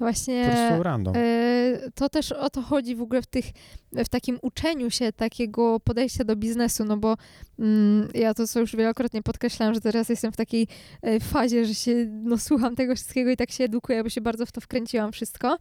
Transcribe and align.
Właśnie 0.00 0.44
Po 0.44 0.56
prostu 0.56 0.82
random. 0.82 1.14
e, 1.16 1.90
to 1.94 2.08
też 2.08 2.32
o 2.32 2.50
to 2.50 2.62
chodzi 2.62 2.96
w 2.96 3.02
ogóle 3.02 3.22
w, 3.22 3.26
tych, 3.26 3.44
w 3.92 4.08
takim 4.08 4.38
uczeniu 4.42 4.90
się 4.90 5.12
takiego 5.12 5.80
podejścia 5.80 6.24
do 6.24 6.36
biznesu, 6.36 6.84
no 6.84 6.96
bo 6.96 7.16
mm, 7.58 8.08
ja 8.14 8.34
to 8.34 8.46
co 8.46 8.60
już 8.60 8.76
wielokrotnie 8.76 9.22
podkreślałam, 9.22 9.74
że 9.74 9.80
teraz 9.80 10.08
jestem 10.08 10.32
w 10.32 10.36
takiej 10.36 10.68
e, 11.02 11.20
fazie, 11.20 11.64
że 11.64 11.74
się 11.74 12.06
no, 12.08 12.38
słucham 12.38 12.76
tego 12.76 12.94
wszystkiego 12.94 13.30
i 13.30 13.36
tak 13.36 13.50
się 13.50 13.64
edukuję, 13.64 14.02
bo 14.02 14.08
się 14.08 14.20
bardzo 14.20 14.46
w 14.46 14.52
to 14.52 14.60
wkręciłam 14.60 15.12
wszystko 15.12 15.58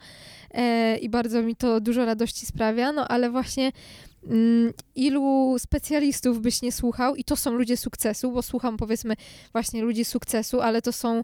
e, 0.51 0.97
i 0.97 1.09
bardzo 1.09 1.41
mi 1.41 1.55
to 1.55 1.81
dużo 1.81 2.05
radości 2.05 2.45
sprawia, 2.45 2.91
no 2.91 3.07
ale 3.07 3.29
właśnie 3.29 3.71
mm, 4.27 4.73
ilu 4.95 5.55
specjalistów 5.59 6.41
byś 6.41 6.61
nie 6.61 6.71
słuchał 6.71 7.15
i 7.15 7.23
to 7.23 7.35
są 7.35 7.51
ludzie 7.51 7.77
sukcesu, 7.77 8.31
bo 8.31 8.41
słucham 8.41 8.77
powiedzmy 8.77 9.15
właśnie 9.51 9.81
ludzi 9.81 10.05
sukcesu, 10.05 10.61
ale 10.61 10.81
to 10.81 10.91
są 10.91 11.23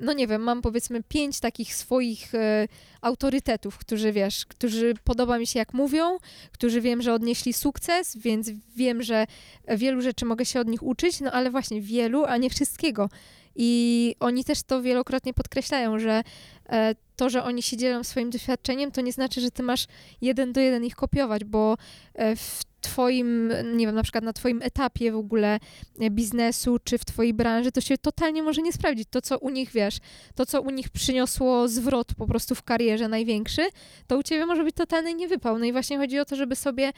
no 0.00 0.12
nie 0.12 0.26
wiem, 0.26 0.42
mam 0.42 0.62
powiedzmy 0.62 1.02
pięć 1.02 1.40
takich 1.40 1.74
swoich 1.74 2.34
e, 2.34 2.68
autorytetów, 3.00 3.78
którzy 3.78 4.12
wiesz, 4.12 4.46
którzy 4.46 4.94
podoba 5.04 5.38
mi 5.38 5.46
się 5.46 5.58
jak 5.58 5.74
mówią, 5.74 6.18
którzy 6.52 6.80
wiem, 6.80 7.02
że 7.02 7.14
odnieśli 7.14 7.52
sukces, 7.52 8.16
więc 8.16 8.50
wiem, 8.76 9.02
że 9.02 9.26
wielu 9.68 10.00
rzeczy 10.00 10.24
mogę 10.24 10.44
się 10.44 10.60
od 10.60 10.68
nich 10.68 10.82
uczyć, 10.82 11.20
no 11.20 11.32
ale 11.32 11.50
właśnie 11.50 11.80
wielu, 11.80 12.24
a 12.24 12.36
nie 12.36 12.50
wszystkiego. 12.50 13.08
I 13.56 14.14
oni 14.20 14.44
też 14.44 14.62
to 14.62 14.82
wielokrotnie 14.82 15.34
podkreślają, 15.34 15.98
że 15.98 16.22
e, 16.68 16.94
to, 17.16 17.30
że 17.30 17.44
oni 17.44 17.62
się 17.62 17.76
dzielą 17.76 18.04
swoim 18.04 18.30
doświadczeniem, 18.30 18.90
to 18.92 19.00
nie 19.00 19.12
znaczy, 19.12 19.40
że 19.40 19.50
ty 19.50 19.62
masz 19.62 19.86
jeden 20.20 20.52
do 20.52 20.60
jeden 20.60 20.84
ich 20.84 20.94
kopiować, 20.94 21.44
bo 21.44 21.76
e, 22.14 22.36
w 22.36 22.62
twoim, 22.80 23.52
nie 23.76 23.86
wiem, 23.86 23.94
na 23.94 24.02
przykład 24.02 24.24
na 24.24 24.32
twoim 24.32 24.62
etapie 24.62 25.12
w 25.12 25.16
ogóle 25.16 25.58
e, 26.00 26.10
biznesu, 26.10 26.76
czy 26.84 26.98
w 26.98 27.04
twojej 27.04 27.34
branży, 27.34 27.72
to 27.72 27.80
się 27.80 27.98
totalnie 27.98 28.42
może 28.42 28.62
nie 28.62 28.72
sprawdzić. 28.72 29.08
To, 29.10 29.22
co 29.22 29.38
u 29.38 29.50
nich, 29.50 29.70
wiesz, 29.70 29.98
to, 30.34 30.46
co 30.46 30.60
u 30.62 30.70
nich 30.70 30.88
przyniosło 30.88 31.68
zwrot 31.68 32.14
po 32.14 32.26
prostu 32.26 32.54
w 32.54 32.62
karierze 32.62 33.08
największy, 33.08 33.62
to 34.06 34.18
u 34.18 34.22
ciebie 34.22 34.46
może 34.46 34.64
być 34.64 34.76
totalny 34.76 35.14
niewypał. 35.14 35.58
No 35.58 35.64
i 35.64 35.72
właśnie 35.72 35.98
chodzi 35.98 36.18
o 36.18 36.24
to, 36.24 36.36
żeby 36.36 36.56
sobie 36.56 36.92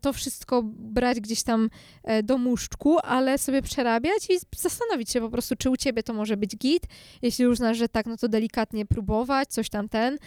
to 0.00 0.12
wszystko 0.12 0.62
brać 0.64 1.20
gdzieś 1.20 1.42
tam 1.42 1.70
e, 2.02 2.22
do 2.22 2.38
muszczku, 2.38 2.98
ale 2.98 3.38
sobie 3.38 3.62
przerabiać 3.62 4.30
i 4.30 4.38
zastanowić 4.56 5.10
się 5.10 5.20
po 5.20 5.30
prostu, 5.30 5.56
czy 5.56 5.70
u 5.70 5.76
ciebie 5.76 6.02
to 6.02 6.14
może 6.14 6.36
być 6.36 6.56
git. 6.56 6.86
Jeśli 7.22 7.46
uznasz, 7.46 7.78
że 7.78 7.88
tak, 7.88 8.06
no 8.06 8.16
to 8.16 8.28
delikatnie 8.28 8.86
próbować, 8.86 9.48
coś 9.48 9.68
tam 9.68 9.88
ten, 9.88 10.18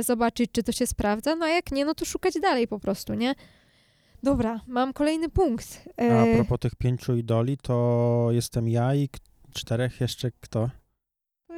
zobaczyć, 0.00 0.50
czy 0.52 0.62
to 0.62 0.72
się 0.72 0.86
sprawdza, 0.86 1.36
no 1.36 1.46
a 1.46 1.48
jak 1.48 1.72
nie, 1.72 1.84
no 1.84 1.94
to 1.94 2.04
szukać 2.04 2.34
dalej 2.42 2.68
po 2.68 2.78
prostu, 2.80 3.14
nie? 3.14 3.34
Dobra, 4.22 4.60
mam 4.66 4.92
kolejny 4.92 5.28
punkt. 5.28 5.84
A 5.96 6.02
E, 6.02 6.34
propos 6.34 6.58
tych 6.60 6.74
pięciu 6.74 7.16
idoli, 7.16 7.56
to 7.56 8.28
jestem 8.30 8.68
ja 8.68 8.94
i 8.94 9.08
czterech 9.54 10.00
jeszcze 10.00 10.30
kto? 10.40 10.70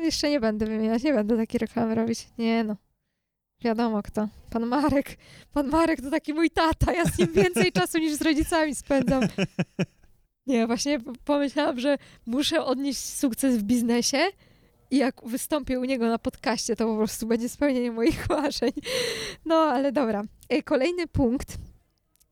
jeszcze 0.03 0.31
nie 0.31 0.41
będę 0.41 0.67
wymieniać, 0.67 1.03
nie 1.03 1.15
będę 1.15 1.37
takiej 1.37 1.59
reklamy 1.59 1.95
robić. 1.95 2.29
Nie 2.39 2.65
no. 2.65 2.77
Wiadomo 3.65 4.03
kto. 4.03 4.29
Pan 4.51 4.67
Marek. 4.67 5.17
Pan 5.53 5.69
Marek 5.69 6.01
to 6.01 6.11
taki 6.11 6.35
mój 6.35 6.51
tata. 6.51 6.93
Ja 6.93 7.05
z 7.05 7.19
nim 7.19 7.33
więcej 7.33 7.73
czasu 7.79 7.99
niż 7.99 8.15
z 8.15 8.23
rodzicami 8.23 8.75
spędzam. 8.75 9.23
Nie, 10.47 10.67
właśnie 10.67 10.99
pomyślałam, 11.25 11.81
że 11.81 11.99
muszę 12.27 12.65
odnieść 12.65 12.99
sukces 13.01 13.57
w 13.59 13.63
biznesie 13.63 14.19
i 14.91 14.97
jak 14.97 15.15
wystąpię 15.25 15.81
u 15.81 15.85
niego 15.85 16.07
na 16.09 16.19
podcaście, 16.19 16.77
to 16.77 16.87
po 16.87 16.97
prostu 16.97 17.27
będzie 17.27 17.49
spełnienie 17.49 17.93
moich 17.93 18.29
marzeń. 18.31 18.71
No, 19.45 19.55
ale 19.57 19.93
dobra. 19.93 20.23
E, 20.49 20.63
Kolejny 20.63 21.07
punkt, 21.07 21.57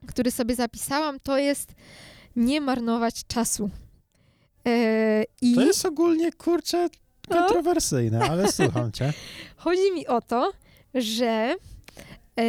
który 0.06 0.30
sobie 0.30 0.55
zapisałam, 0.55 1.20
to 1.20 1.39
jest 1.39 1.75
nie 2.36 2.61
marnować 2.61 3.27
czasu. 3.27 3.70
E, 4.67 5.25
I 5.42 5.55
To 5.55 5.61
jest 5.62 5.86
ogólnie, 5.86 6.33
kurczę, 6.33 6.89
No. 7.30 7.36
kontrowersyjne, 7.36 8.25
ale 8.30 8.52
słucham 8.52 8.92
cię. 8.92 9.12
chodzi 9.56 9.92
mi 9.92 10.06
o 10.06 10.20
to, 10.20 10.52
że 10.95 11.55
e, 12.41 12.45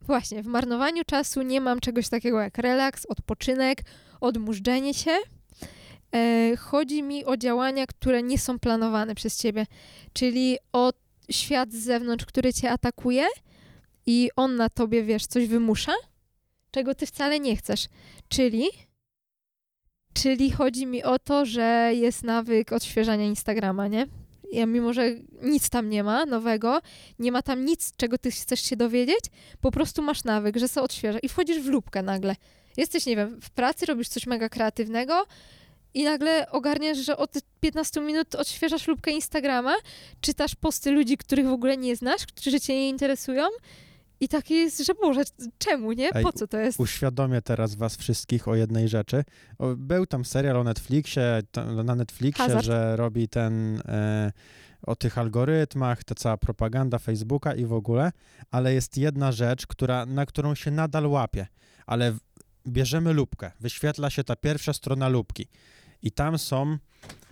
właśnie 0.00 0.42
w 0.42 0.46
marnowaniu 0.46 1.04
czasu 1.04 1.42
nie 1.42 1.60
mam 1.60 1.80
czegoś 1.80 2.08
takiego 2.08 2.40
jak 2.40 2.58
relaks, 2.58 3.06
odpoczynek, 3.06 3.82
odmurzdzenie 4.20 4.94
się. 4.94 5.10
E, 6.14 6.56
chodzi 6.56 7.02
mi 7.02 7.24
o 7.24 7.36
działania, 7.36 7.86
które 7.86 8.22
nie 8.22 8.38
są 8.38 8.58
planowane 8.58 9.14
przez 9.14 9.38
ciebie, 9.38 9.66
czyli 10.12 10.58
o 10.72 10.92
świat 11.30 11.72
z 11.72 11.84
zewnątrz, 11.84 12.26
który 12.26 12.52
cię 12.52 12.70
atakuje 12.70 13.26
i 14.06 14.30
on 14.36 14.56
na 14.56 14.68
tobie, 14.68 15.02
wiesz, 15.02 15.26
coś 15.26 15.46
wymusza, 15.46 15.92
czego 16.70 16.94
ty 16.94 17.06
wcale 17.06 17.40
nie 17.40 17.56
chcesz. 17.56 17.86
Czyli 18.28 18.66
Czyli 20.14 20.50
chodzi 20.50 20.86
mi 20.86 21.04
o 21.04 21.18
to, 21.18 21.46
że 21.46 21.90
jest 21.94 22.24
nawyk 22.24 22.72
odświeżania 22.72 23.24
Instagrama, 23.24 23.88
nie? 23.88 24.06
Ja, 24.54 24.66
mimo, 24.66 24.92
że 24.92 25.10
nic 25.42 25.70
tam 25.70 25.90
nie 25.90 26.04
ma 26.04 26.26
nowego, 26.26 26.80
nie 27.18 27.32
ma 27.32 27.42
tam 27.42 27.64
nic, 27.64 27.96
czego 27.96 28.18
ty 28.18 28.30
chcesz 28.30 28.60
się 28.60 28.76
dowiedzieć, 28.76 29.24
po 29.60 29.70
prostu 29.70 30.02
masz 30.02 30.24
nawyk, 30.24 30.56
że 30.56 30.68
sobie 30.68 30.84
odświeża 30.84 31.18
i 31.18 31.28
wchodzisz 31.28 31.60
w 31.60 31.66
lubkę 31.66 32.02
nagle. 32.02 32.36
Jesteś, 32.76 33.06
nie 33.06 33.16
wiem, 33.16 33.40
w 33.40 33.50
pracy, 33.50 33.86
robisz 33.86 34.08
coś 34.08 34.26
mega 34.26 34.48
kreatywnego 34.48 35.26
i 35.94 36.04
nagle 36.04 36.50
ogarniasz, 36.50 36.98
że 36.98 37.16
od 37.16 37.30
15 37.60 38.00
minut 38.00 38.34
odświeżasz 38.34 38.88
lubkę 38.88 39.10
Instagrama, 39.10 39.74
czytasz 40.20 40.54
posty 40.54 40.90
ludzi, 40.90 41.16
których 41.16 41.46
w 41.46 41.52
ogóle 41.52 41.76
nie 41.76 41.96
znasz, 41.96 42.26
którzy 42.26 42.60
cię 42.60 42.74
nie 42.74 42.88
interesują 42.88 43.46
i 44.24 44.28
takie 44.28 44.54
jest, 44.54 44.86
że 44.86 44.94
Boże, 44.94 45.22
czemu, 45.58 45.92
nie? 45.92 46.12
Po 46.12 46.32
co 46.32 46.46
to 46.46 46.58
jest? 46.58 46.80
Uświadomię 46.80 47.42
teraz 47.42 47.74
was 47.74 47.96
wszystkich 47.96 48.48
o 48.48 48.54
jednej 48.54 48.88
rzeczy. 48.88 49.24
Był 49.76 50.06
tam 50.06 50.24
serial 50.24 50.56
o 50.56 50.64
Netflixie, 50.64 51.42
na 51.84 51.94
Netflixie, 51.94 52.44
Hazard. 52.44 52.64
że 52.64 52.96
robi 52.96 53.28
ten 53.28 53.82
e, 53.88 54.32
o 54.82 54.96
tych 54.96 55.18
algorytmach, 55.18 56.04
ta 56.04 56.14
cała 56.14 56.36
propaganda 56.36 56.98
Facebooka 56.98 57.54
i 57.54 57.64
w 57.64 57.72
ogóle, 57.72 58.12
ale 58.50 58.74
jest 58.74 58.96
jedna 58.96 59.32
rzecz, 59.32 59.66
która, 59.66 60.06
na 60.06 60.26
którą 60.26 60.54
się 60.54 60.70
nadal 60.70 61.06
łapie, 61.06 61.46
ale 61.86 62.12
w- 62.12 62.20
bierzemy 62.68 63.12
lupkę, 63.12 63.50
wyświetla 63.60 64.10
się 64.10 64.24
ta 64.24 64.36
pierwsza 64.36 64.72
strona 64.72 65.08
lupki 65.08 65.48
i 66.02 66.12
tam 66.12 66.38
są 66.38 66.78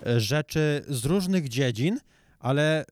e, 0.06 0.20
rzeczy 0.20 0.84
z 0.88 1.04
różnych 1.04 1.48
dziedzin, 1.48 1.98
ale 2.38 2.80
e, 2.80 2.84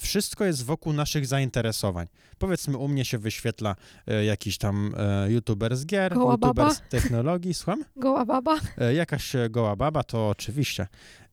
wszystko 0.00 0.44
jest 0.44 0.64
wokół 0.64 0.92
naszych 0.92 1.26
zainteresowań. 1.26 2.06
Powiedzmy, 2.38 2.78
u 2.78 2.88
mnie 2.88 3.04
się 3.04 3.18
wyświetla 3.18 3.76
e, 4.06 4.24
jakiś 4.24 4.58
tam 4.58 4.94
e, 4.96 5.32
youtuber 5.32 5.76
z 5.76 5.86
gier, 5.86 6.14
Goła 6.14 6.32
youtuber 6.32 6.54
baba. 6.54 6.74
z 6.74 6.82
technologii, 6.90 7.54
słucham? 7.54 7.84
Goła 7.96 8.24
baba? 8.24 8.56
E, 8.78 8.94
jakaś 8.94 9.34
e, 9.36 9.50
goła 9.50 9.76
baba, 9.76 10.02
to 10.02 10.28
oczywiście. 10.28 10.86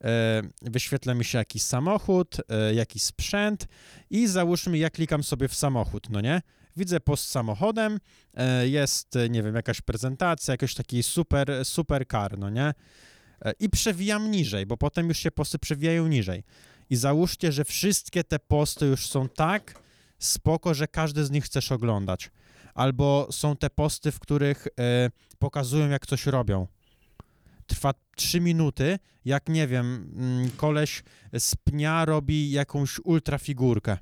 E, 0.04 0.42
wyświetla 0.62 1.14
mi 1.14 1.24
się 1.24 1.38
jakiś 1.38 1.62
samochód, 1.62 2.36
e, 2.48 2.74
jakiś 2.74 3.02
sprzęt 3.02 3.66
i 4.10 4.26
załóżmy, 4.26 4.78
ja 4.78 4.90
klikam 4.90 5.22
sobie 5.22 5.48
w 5.48 5.54
samochód, 5.54 6.10
no 6.10 6.20
nie? 6.20 6.42
Widzę 6.76 7.00
post 7.00 7.28
samochodem, 7.28 7.98
jest, 8.64 9.14
nie 9.30 9.42
wiem, 9.42 9.54
jakaś 9.54 9.80
prezentacja, 9.80 10.52
jakiś 10.52 10.74
taki 10.74 11.02
super, 11.02 11.64
super 11.64 12.06
car, 12.08 12.38
no 12.38 12.50
nie? 12.50 12.74
I 13.58 13.68
przewijam 13.70 14.30
niżej, 14.30 14.66
bo 14.66 14.76
potem 14.76 15.08
już 15.08 15.18
się 15.18 15.30
posty 15.30 15.58
przewijają 15.58 16.08
niżej. 16.08 16.42
I 16.92 16.96
załóżcie, 16.96 17.52
że 17.52 17.64
wszystkie 17.64 18.24
te 18.24 18.38
posty 18.38 18.86
już 18.86 19.06
są 19.06 19.28
tak 19.28 19.74
spoko, 20.18 20.74
że 20.74 20.88
każdy 20.88 21.24
z 21.24 21.30
nich 21.30 21.44
chcesz 21.44 21.72
oglądać. 21.72 22.30
Albo 22.74 23.28
są 23.30 23.56
te 23.56 23.70
posty, 23.70 24.12
w 24.12 24.20
których 24.20 24.66
e, 24.66 25.10
pokazują, 25.38 25.88
jak 25.88 26.06
coś 26.06 26.26
robią. 26.26 26.66
Trwa 27.66 27.94
3 28.16 28.40
minuty, 28.40 28.98
jak 29.24 29.48
nie 29.48 29.66
wiem, 29.66 30.12
mm, 30.16 30.50
koleś 30.50 31.02
z 31.38 31.54
pnia 31.56 32.04
robi 32.04 32.50
jakąś 32.50 33.00
ultrafigurkę. 33.04 33.98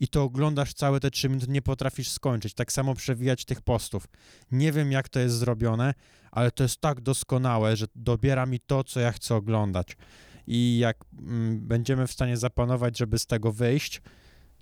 I 0.00 0.08
to 0.08 0.22
oglądasz 0.22 0.74
całe 0.74 1.00
te 1.00 1.10
3 1.10 1.28
minuty, 1.28 1.46
nie 1.48 1.62
potrafisz 1.62 2.10
skończyć. 2.10 2.54
Tak 2.54 2.72
samo 2.72 2.94
przewijać 2.94 3.44
tych 3.44 3.60
postów. 3.60 4.08
Nie 4.50 4.72
wiem, 4.72 4.92
jak 4.92 5.08
to 5.08 5.20
jest 5.20 5.36
zrobione, 5.36 5.94
ale 6.32 6.50
to 6.50 6.62
jest 6.62 6.80
tak 6.80 7.00
doskonałe, 7.00 7.76
że 7.76 7.86
dobiera 7.94 8.46
mi 8.46 8.60
to, 8.60 8.84
co 8.84 9.00
ja 9.00 9.12
chcę 9.12 9.34
oglądać. 9.34 9.96
I 10.46 10.78
jak 10.78 10.96
mm, 11.18 11.60
będziemy 11.60 12.06
w 12.06 12.12
stanie 12.12 12.36
zapanować, 12.36 12.98
żeby 12.98 13.18
z 13.18 13.26
tego 13.26 13.52
wyjść, 13.52 14.02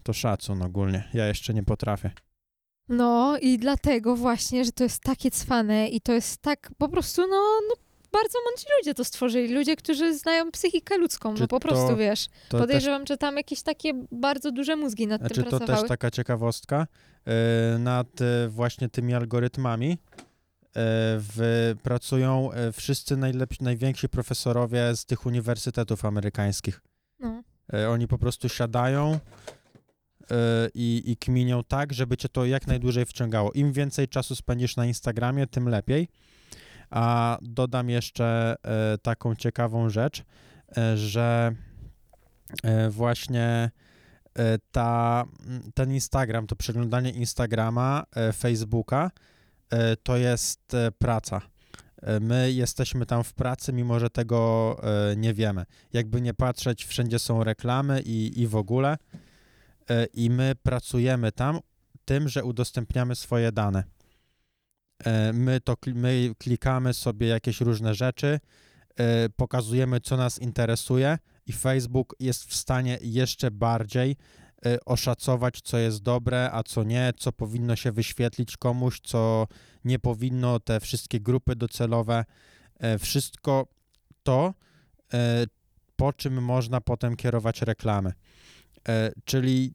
to 0.03 0.13
szacun 0.13 0.63
ogólnie. 0.63 1.09
Ja 1.15 1.27
jeszcze 1.27 1.55
nie 1.55 1.63
potrafię. 1.63 2.11
No 2.89 3.39
i 3.39 3.59
dlatego 3.59 4.17
właśnie, 4.17 4.65
że 4.65 4.73
to 4.73 4.85
jest 4.85 5.03
takie 5.03 5.31
cwane 5.31 5.89
i 5.89 6.01
to 6.01 6.13
jest 6.13 6.43
tak 6.43 6.71
po 6.79 6.89
prostu, 6.89 7.23
no, 7.23 7.43
no 7.69 7.75
bardzo 8.13 8.39
mądrzy 8.49 8.67
ludzie 8.79 8.95
to 8.95 9.05
stworzyli. 9.05 9.55
Ludzie, 9.55 9.77
którzy 9.77 10.19
znają 10.19 10.51
psychikę 10.51 10.99
ludzką, 10.99 11.35
Czy 11.35 11.41
no 11.41 11.49
po 11.49 11.61
to- 11.61 11.69
prostu, 11.69 11.97
wiesz. 11.97 12.27
To 12.29 12.33
też 12.51 12.61
Podejrzewam, 12.61 13.07
że 13.07 13.17
tam 13.17 13.37
jakieś 13.37 13.63
takie 13.63 13.93
bardzo 14.13 14.53
duże 14.53 14.77
mózgi 14.77 15.07
nad 15.07 15.21
Znaczy 15.21 15.35
tym 15.35 15.45
to 15.45 15.51
pracowały. 15.51 15.81
też 15.81 15.89
taka 15.89 16.11
ciekawostka 16.11 16.87
e, 17.27 17.79
nad 17.79 18.21
e, 18.21 18.49
właśnie 18.49 18.89
tymi 18.89 19.15
algorytmami 19.15 19.99
w, 20.75 21.75
pracują 21.83 22.53
e, 22.53 22.73
wszyscy 22.73 23.17
najlepsi, 23.17 23.65
najwięksi 23.65 24.09
profesorowie 24.09 24.97
z 24.97 25.05
tych 25.05 25.27
uniwersytetów 25.27 26.05
amerykańskich. 26.05 26.81
No. 27.21 27.43
E, 27.73 27.91
Oni 27.91 28.09
po 28.09 28.19
prostu 28.19 28.49
siadają 28.49 29.13
e, 29.13 29.19
i, 30.75 31.03
i 31.07 31.17
kminią 31.17 31.65
tak, 31.65 31.93
żeby 31.93 32.17
cię 32.17 32.29
to 32.29 32.45
jak 32.45 32.67
najdłużej 32.67 33.07
wciągało. 33.07 33.53
Im 33.53 33.73
więcej 33.73 34.09
czasu 34.09 34.37
spędzisz 34.37 34.77
na 34.77 34.87
Instagramie, 34.87 35.47
tym 35.47 35.69
lepiej. 35.69 36.09
A 36.91 37.39
dodam 37.43 37.91
jeszcze 37.91 38.55
taką 39.03 39.35
ciekawą 39.35 39.91
rzecz, 39.91 40.23
że 40.95 41.53
właśnie 42.91 43.71
ta, 44.73 45.25
ten 45.75 45.93
Instagram, 45.93 46.47
to 46.47 46.57
przeglądanie 46.57 47.11
Instagrama, 47.11 48.05
Facebooka, 48.33 49.11
to 50.03 50.17
jest 50.17 50.75
e, 50.75 50.93
praca. 50.93 51.41
E, 52.03 52.21
My 52.21 52.53
jesteśmy 52.53 53.07
tam 53.07 53.25
w 53.25 53.33
pracy, 53.33 53.73
mimo 53.73 54.01
że 54.01 54.11
tego 54.11 54.77
e, 54.83 55.17
nie 55.17 55.35
wiemy. 55.35 55.65
Jakby 55.93 56.21
nie 56.21 56.35
patrzeć, 56.35 56.85
wszędzie 56.85 57.19
są 57.19 57.45
reklamy 57.45 58.01
i, 58.01 58.41
i 58.41 58.47
w 58.47 58.57
ogóle. 58.57 58.97
E, 59.91 60.05
I 60.05 60.31
my 60.31 60.53
pracujemy 60.63 61.33
tam 61.33 61.61
tym, 62.05 62.29
że 62.29 62.45
udostępniamy 62.45 63.15
swoje 63.15 63.53
dane. 63.53 63.85
E, 65.05 65.33
My 65.33 65.61
to 65.61 65.77
my 65.95 66.31
klikamy 66.39 66.95
sobie 66.95 67.27
jakieś 67.27 67.61
różne 67.61 67.95
rzeczy, 67.95 68.41
e, 68.97 69.29
pokazujemy, 69.29 70.01
co 70.01 70.17
nas 70.17 70.39
interesuje, 70.39 71.19
i 71.47 71.53
Facebook 71.53 72.17
jest 72.21 72.45
w 72.45 72.55
stanie 72.55 72.99
jeszcze 73.03 73.51
bardziej 73.51 74.11
e, 74.11 74.17
oszacować, 74.87 75.61
co 75.61 75.79
jest 75.79 76.03
dobre, 76.03 76.51
a 76.53 76.63
co 76.63 76.85
nie, 76.85 77.13
co 77.17 77.33
powinno 77.33 77.77
się 77.77 77.93
wyświetlić 77.93 78.57
komuś, 78.57 79.01
co 79.01 79.47
nie 79.85 79.99
powinno, 79.99 80.61
te 80.61 80.81
wszystkie 80.81 81.21
grupy 81.21 81.57
docelowe, 81.57 82.25
e, 82.79 82.99
wszystko 82.99 83.67
to, 84.23 84.55
e, 85.15 85.45
po 85.97 86.13
czym 86.13 86.45
można 86.45 86.81
potem 86.81 87.17
kierować 87.17 87.63
reklamy. 87.63 88.13
Czyli 89.25 89.75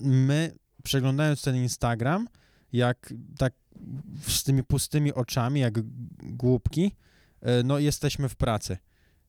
my, 0.00 0.54
przeglądając 0.82 1.42
ten 1.42 1.56
Instagram, 1.56 2.28
jak 2.72 3.14
tak 3.38 3.52
z 4.26 4.42
tymi 4.42 4.64
pustymi 4.64 5.14
oczami, 5.14 5.60
jak 5.60 5.74
głupki, 6.22 6.96
no 7.64 7.78
jesteśmy 7.78 8.28
w 8.28 8.36
pracy. 8.36 8.78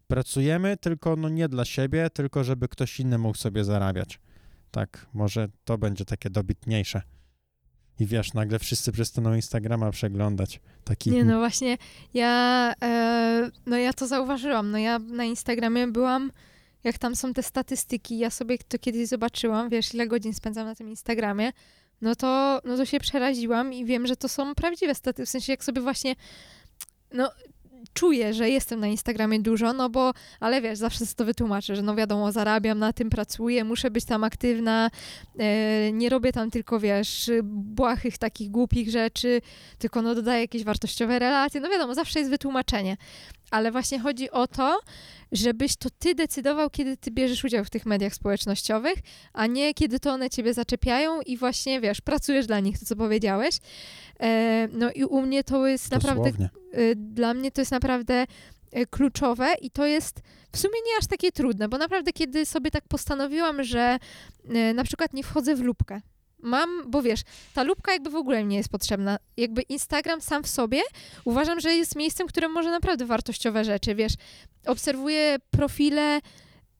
Pracujemy 0.08 0.78
tylko 0.78 1.16
no 1.16 1.30
nie 1.30 1.50
dla 1.50 1.66
siebie, 1.66 2.10
tylko 2.10 2.44
żeby 2.44 2.68
ktoś 2.68 3.00
inny 3.00 3.18
mógł 3.18 3.38
sobie 3.38 3.64
zarabiać. 3.64 4.20
Tak, 4.72 5.08
może 5.14 5.48
to 5.64 5.78
będzie 5.78 6.06
takie 6.06 6.30
dobitniejsze. 6.30 7.02
I 8.00 8.06
wiesz, 8.06 8.34
nagle 8.34 8.60
wszyscy 8.60 8.92
przestaną 8.92 9.36
Instagrama 9.36 9.92
przeglądać. 9.92 10.60
Taki 10.84 11.12
Nie 11.12 11.24
no 11.24 11.40
właśnie, 11.40 11.78
ja, 12.14 12.74
e, 12.84 13.52
no 13.66 13.78
ja 13.78 13.94
to 13.94 14.08
zauważyłam, 14.08 14.72
no 14.72 14.78
ja 14.78 15.00
na 15.00 15.24
Instagramie 15.24 15.88
byłam, 15.88 16.32
jak 16.84 16.98
tam 16.98 17.16
są 17.16 17.34
te 17.34 17.44
statystyki, 17.44 18.18
ja 18.18 18.30
sobie 18.30 18.58
to 18.58 18.80
kiedyś 18.80 19.08
zobaczyłam, 19.08 19.70
wiesz, 19.70 19.94
ile 19.94 20.08
godzin 20.08 20.34
spędzam 20.34 20.66
na 20.66 20.76
tym 20.76 20.90
Instagramie, 20.90 21.52
no 22.02 22.16
to, 22.16 22.62
no 22.66 22.78
to 22.78 22.86
się 22.86 23.00
przeraziłam 23.00 23.74
i 23.74 23.86
wiem, 23.86 24.08
że 24.08 24.16
to 24.16 24.30
są 24.30 24.56
prawdziwe 24.56 24.96
statystyki, 24.96 25.28
w 25.28 25.30
sensie 25.30 25.54
jak 25.54 25.64
sobie 25.64 25.82
właśnie, 25.82 26.16
no 27.14 27.32
czuję, 27.94 28.34
że 28.34 28.50
jestem 28.50 28.80
na 28.80 28.88
Instagramie 28.88 29.40
dużo, 29.40 29.74
no 29.74 29.90
bo, 29.90 30.14
ale 30.40 30.62
wiesz, 30.62 30.78
zawsze 30.78 31.06
to 31.16 31.26
wytłumaczę, 31.26 31.76
że 31.76 31.82
no 31.82 31.96
wiadomo, 31.96 32.32
zarabiam 32.32 32.80
na 32.80 32.94
tym, 32.94 33.10
pracuję, 33.10 33.64
muszę 33.64 33.92
być 33.92 34.06
tam 34.06 34.24
aktywna, 34.24 34.90
e, 35.40 35.92
nie 35.92 36.10
robię 36.10 36.32
tam 36.32 36.52
tylko, 36.52 36.80
wiesz, 36.80 37.32
błahych 37.44 38.18
takich 38.18 38.52
głupich 38.52 38.90
rzeczy, 38.90 39.42
tylko 39.80 40.02
no 40.02 40.16
dodaję 40.16 40.42
jakieś 40.42 40.64
wartościowe 40.64 41.20
relacje, 41.20 41.62
no 41.62 41.70
wiadomo, 41.70 41.96
zawsze 41.96 42.20
jest 42.20 42.32
wytłumaczenie, 42.32 42.98
ale 43.52 43.72
właśnie 43.72 44.00
chodzi 44.00 44.32
o 44.32 44.48
to, 44.48 44.80
żebyś 45.32 45.76
to 45.76 45.90
ty 46.00 46.16
decydował, 46.16 46.70
kiedy 46.70 46.98
ty 46.98 47.12
bierzesz 47.12 47.44
udział 47.44 47.66
w 47.66 47.70
tych 47.70 47.86
mediach 47.86 48.14
społecznościowych, 48.14 48.96
a 49.34 49.48
nie 49.48 49.74
kiedy 49.74 50.00
to 50.00 50.12
one 50.12 50.30
ciebie 50.30 50.54
zaczepiają 50.54 51.22
i 51.22 51.38
właśnie, 51.38 51.82
wiesz, 51.82 52.02
pracujesz 52.02 52.48
dla 52.48 52.60
nich, 52.60 52.80
to 52.80 52.86
co 52.86 52.96
powiedziałeś. 52.96 53.58
E, 54.20 54.68
no 54.72 54.92
i 54.92 55.04
u 55.04 55.22
mnie 55.22 55.44
to 55.44 55.68
jest 55.68 55.92
naprawdę 55.92 56.30
y, 56.78 56.96
dla 56.96 57.34
mnie 57.34 57.52
to 57.52 57.62
jest 57.62 57.72
naprawdę 57.72 58.24
y, 58.78 58.86
kluczowe 58.86 59.54
i 59.62 59.72
to 59.72 59.86
jest 59.86 60.22
w 60.52 60.58
sumie 60.58 60.74
nie 60.86 60.98
aż 61.00 61.08
takie 61.08 61.32
trudne, 61.32 61.70
bo 61.70 61.78
naprawdę 61.78 62.14
kiedy 62.14 62.46
sobie 62.46 62.72
tak 62.72 62.88
postanowiłam, 62.88 63.64
że 63.64 64.00
y, 64.46 64.74
na 64.74 64.84
przykład 64.84 65.14
nie 65.14 65.24
wchodzę 65.24 65.56
w 65.56 65.62
lubkę, 65.62 66.02
mam, 66.44 66.92
bo 66.92 67.02
wiesz, 67.02 67.22
ta 67.54 67.64
lubka 67.64 67.94
jakby 67.94 68.10
w 68.10 68.16
ogóle 68.16 68.44
mi 68.44 68.50
nie 68.50 68.58
jest 68.58 68.70
potrzebna. 68.70 69.18
Jakby 69.38 69.62
Instagram 69.62 70.22
sam 70.22 70.44
w 70.44 70.48
sobie 70.48 70.82
uważam, 71.26 71.60
że 71.60 71.74
jest 71.74 71.96
miejscem, 71.96 72.28
które 72.28 72.50
może 72.50 72.72
naprawdę 72.72 73.06
wartościowe 73.06 73.66
rzeczy, 73.66 73.96
wiesz, 73.96 74.14
obserwuję 74.66 75.38
profile 75.52 76.22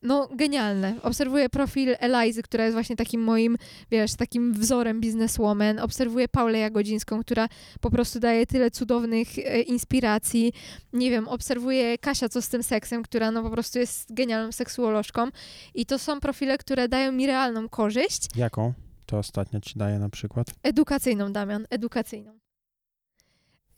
no, 0.04 0.30
genialne. 0.36 0.96
Obserwuję 1.04 1.50
profil 1.50 1.96
Elizy, 2.00 2.44
która 2.44 2.64
jest 2.64 2.76
właśnie 2.76 2.96
takim 2.96 3.24
moim, 3.24 3.58
wiesz, 3.92 4.16
takim 4.16 4.54
wzorem 4.54 5.02
bizneswoman. 5.02 5.80
Obserwuję 5.80 6.28
Paulę 6.28 6.60
Jagodzińską, 6.60 7.22
która 7.22 7.48
po 7.82 7.92
prostu 7.92 8.20
daje 8.20 8.46
tyle 8.46 8.72
cudownych 8.72 9.40
e, 9.40 9.62
inspiracji. 9.62 10.54
Nie 10.94 11.10
wiem, 11.10 11.28
obserwuję 11.28 11.98
Kasia, 11.98 12.30
co 12.30 12.42
z 12.42 12.50
tym 12.50 12.64
seksem, 12.64 13.04
która 13.04 13.32
no 13.32 13.44
po 13.44 13.50
prostu 13.50 13.80
jest 13.80 14.14
genialną 14.14 14.52
seksuolożką. 14.52 15.28
I 15.74 15.86
to 15.86 16.00
są 16.00 16.20
profile, 16.20 16.58
które 16.58 16.88
dają 16.88 17.12
mi 17.12 17.28
realną 17.28 17.70
korzyść. 17.70 18.28
Jaką? 18.36 18.74
To 19.12 19.18
ostatnio 19.18 19.60
ci 19.62 19.80
daje 19.80 20.00
na 20.00 20.10
przykład. 20.10 20.48
Edukacyjną, 20.64 21.34
Damian, 21.34 21.66
edukacyjną. 21.70 22.40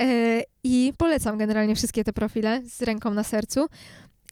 E, 0.02 0.42
I 0.64 0.94
polecam 0.98 1.38
generalnie 1.38 1.76
wszystkie 1.76 2.04
te 2.04 2.14
profile 2.14 2.62
z 2.66 2.82
ręką 2.82 3.14
na 3.14 3.24
sercu. 3.24 3.68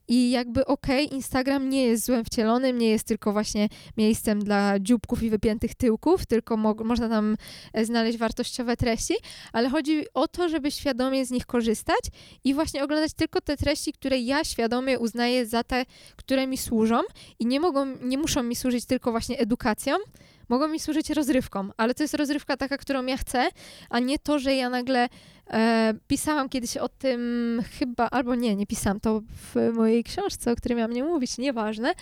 I 0.07 0.31
jakby 0.31 0.65
okej, 0.65 1.13
Instagram 1.13 1.69
nie 1.69 1.83
jest 1.83 2.05
złem 2.05 2.25
wcielonym, 2.25 2.77
nie 2.77 2.89
jest 2.89 3.07
tylko 3.07 3.31
właśnie 3.31 3.69
miejscem 3.97 4.39
dla 4.39 4.79
dzióbków 4.79 5.23
i 5.23 5.29
wypiętych 5.29 5.75
tyłków, 5.75 6.25
tylko 6.25 6.57
mo- 6.57 6.75
można 6.83 7.09
tam 7.09 7.37
e, 7.73 7.85
znaleźć 7.85 8.17
wartościowe 8.17 8.77
treści, 8.77 9.13
ale 9.53 9.69
chodzi 9.69 10.05
o 10.13 10.27
to, 10.27 10.49
żeby 10.49 10.71
świadomie 10.71 11.25
z 11.25 11.31
nich 11.31 11.45
korzystać 11.45 11.99
i 12.43 12.53
właśnie 12.53 12.83
oglądać 12.83 13.13
tylko 13.13 13.41
te 13.41 13.57
treści, 13.57 13.93
które 13.93 14.19
ja 14.19 14.43
świadomie 14.43 14.99
uznaję 14.99 15.45
za 15.45 15.63
te, 15.63 15.85
które 16.15 16.47
mi 16.47 16.57
służą 16.57 17.01
i 17.39 17.45
nie 17.45 17.59
mogą, 17.59 17.85
nie 18.01 18.17
muszą 18.17 18.43
mi 18.43 18.55
służyć 18.55 18.85
tylko 18.85 19.11
właśnie 19.11 19.39
edukacją, 19.39 19.95
mogą 20.51 20.67
mi 20.67 20.79
służyć 20.79 21.09
rozrywką, 21.09 21.69
ale 21.77 21.93
to 21.93 22.03
jest 22.03 22.13
rozrywka 22.13 22.57
taka, 22.57 22.77
którą 22.77 23.05
ja 23.05 23.17
chcę, 23.17 23.47
a 23.89 23.99
nie 23.99 24.19
to, 24.19 24.39
że 24.39 24.55
ja 24.55 24.69
nagle 24.69 25.09
e, 25.49 25.93
pisałam 26.07 26.49
kiedyś 26.49 26.77
o 26.77 26.89
tym 26.89 27.63
chyba, 27.79 28.07
albo 28.09 28.35
nie, 28.35 28.55
nie 28.55 28.67
pisałam, 28.67 28.99
to 28.99 29.21
w 29.21 29.73
mojej 29.73 30.03
książce, 30.03 30.51
o 30.51 30.55
której 30.55 30.77
miałam 30.77 30.93
nie 30.93 31.03
mówić, 31.03 31.37
nieważne. 31.37 31.89
E, 31.89 31.95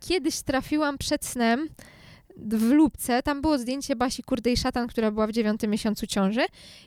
kiedyś 0.00 0.40
trafiłam 0.40 0.98
przed 0.98 1.24
snem 1.24 1.68
w 2.36 2.70
lubce, 2.70 3.22
tam 3.22 3.40
było 3.40 3.58
zdjęcie 3.58 3.96
Basi 3.96 4.22
Kurdej 4.22 4.56
Szatan, 4.56 4.86
która 4.86 5.10
była 5.10 5.26
w 5.26 5.32
dziewiątym 5.32 5.70
miesiącu 5.70 6.06
ciąży 6.06 6.40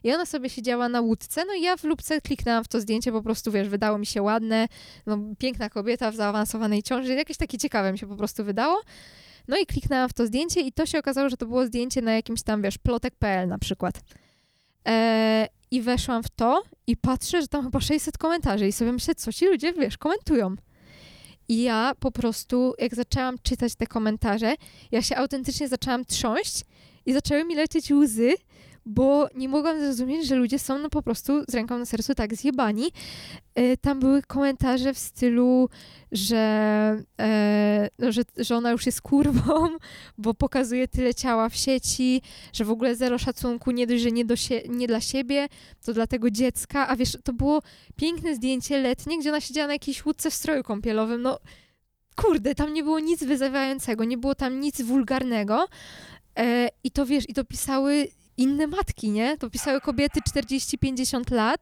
i 0.03 0.13
ona 0.13 0.25
sobie 0.25 0.49
siedziała 0.49 0.89
na 0.89 1.01
łódce, 1.01 1.45
no 1.45 1.53
i 1.53 1.61
ja 1.61 1.77
w 1.77 1.83
lubce 1.83 2.21
kliknęłam 2.21 2.63
w 2.63 2.67
to 2.67 2.81
zdjęcie, 2.81 3.11
po 3.11 3.21
prostu, 3.21 3.51
wiesz, 3.51 3.69
wydało 3.69 3.97
mi 3.97 4.05
się 4.05 4.21
ładne, 4.21 4.67
no 5.05 5.17
piękna 5.39 5.69
kobieta 5.69 6.11
w 6.11 6.15
zaawansowanej 6.15 6.83
ciąży, 6.83 7.13
jakieś 7.13 7.37
takie 7.37 7.57
ciekawe 7.57 7.91
mi 7.91 7.99
się 7.99 8.07
po 8.07 8.15
prostu 8.15 8.43
wydało. 8.43 8.81
No 9.49 9.57
i 9.57 9.65
kliknęłam 9.65 10.09
w 10.09 10.13
to 10.13 10.27
zdjęcie 10.27 10.61
i 10.61 10.71
to 10.71 10.85
się 10.85 10.99
okazało, 10.99 11.29
że 11.29 11.37
to 11.37 11.45
było 11.45 11.65
zdjęcie 11.65 12.01
na 12.01 12.13
jakimś 12.13 12.41
tam, 12.43 12.61
wiesz, 12.61 12.77
plotek.pl 12.77 13.47
na 13.47 13.59
przykład. 13.59 14.01
E, 14.87 15.47
I 15.71 15.81
weszłam 15.81 16.23
w 16.23 16.29
to 16.29 16.63
i 16.87 16.97
patrzę, 16.97 17.41
że 17.41 17.47
tam 17.47 17.63
chyba 17.63 17.79
600 17.79 18.17
komentarzy 18.17 18.67
i 18.67 18.71
sobie 18.71 18.91
myślę, 18.91 19.15
co 19.15 19.33
ci 19.33 19.45
ludzie, 19.45 19.73
wiesz, 19.73 19.97
komentują. 19.97 20.55
I 21.47 21.61
ja 21.61 21.91
po 21.99 22.11
prostu, 22.11 22.73
jak 22.79 22.95
zaczęłam 22.95 23.35
czytać 23.43 23.75
te 23.75 23.87
komentarze, 23.87 24.55
ja 24.91 25.01
się 25.01 25.15
autentycznie 25.15 25.67
zaczęłam 25.67 26.05
trząść 26.05 26.65
i 27.05 27.13
zaczęły 27.13 27.43
mi 27.43 27.55
lecieć 27.55 27.91
łzy, 27.91 28.33
bo 28.89 29.27
nie 29.35 29.49
mogłam 29.49 29.79
zrozumieć, 29.79 30.27
że 30.27 30.35
ludzie 30.35 30.59
są 30.59 30.79
no 30.79 30.89
po 30.89 31.01
prostu 31.01 31.43
z 31.47 31.53
ręką 31.53 31.77
na 31.77 31.85
sercu 31.85 32.15
tak 32.15 32.35
zjebani. 32.35 32.91
E, 33.55 33.77
tam 33.77 33.99
były 33.99 34.21
komentarze 34.21 34.93
w 34.93 34.97
stylu, 34.99 35.69
że, 36.11 36.37
e, 37.19 37.89
no, 37.99 38.11
że, 38.11 38.21
że 38.37 38.55
ona 38.55 38.71
już 38.71 38.85
jest 38.85 39.01
kurwą, 39.01 39.67
bo 40.17 40.33
pokazuje 40.33 40.87
tyle 40.87 41.13
ciała 41.15 41.49
w 41.49 41.55
sieci, 41.55 42.21
że 42.53 42.65
w 42.65 42.71
ogóle 42.71 42.95
zero 42.95 43.17
szacunku, 43.17 43.71
nie 43.71 43.87
dość, 43.87 44.03
że 44.03 44.11
nie, 44.11 44.25
do 44.25 44.35
sie- 44.35 44.69
nie 44.69 44.87
dla 44.87 45.01
siebie, 45.01 45.47
to 45.85 45.93
dla 45.93 46.07
tego 46.07 46.31
dziecka. 46.31 46.87
A 46.87 46.95
wiesz, 46.95 47.17
to 47.23 47.33
było 47.33 47.61
piękne 47.95 48.35
zdjęcie 48.35 48.77
letnie, 48.77 49.19
gdzie 49.19 49.29
ona 49.29 49.41
siedziała 49.41 49.67
na 49.67 49.73
jakiejś 49.73 50.05
łódce 50.05 50.31
w 50.31 50.33
stroju 50.33 50.63
kąpielowym. 50.63 51.21
No 51.21 51.39
kurde, 52.15 52.55
tam 52.55 52.73
nie 52.73 52.83
było 52.83 52.99
nic 52.99 53.23
wyzywającego, 53.23 54.03
nie 54.03 54.17
było 54.17 54.35
tam 54.35 54.59
nic 54.59 54.81
wulgarnego. 54.81 55.67
E, 56.39 56.69
I 56.83 56.91
to 56.91 57.05
wiesz, 57.05 57.29
i 57.29 57.33
to 57.33 57.43
pisały 57.43 58.07
inne 58.39 58.67
matki, 58.67 59.11
nie? 59.11 59.37
To 59.37 59.49
pisały 59.49 59.81
kobiety 59.81 60.19
40-50 60.21 61.31
lat, 61.31 61.61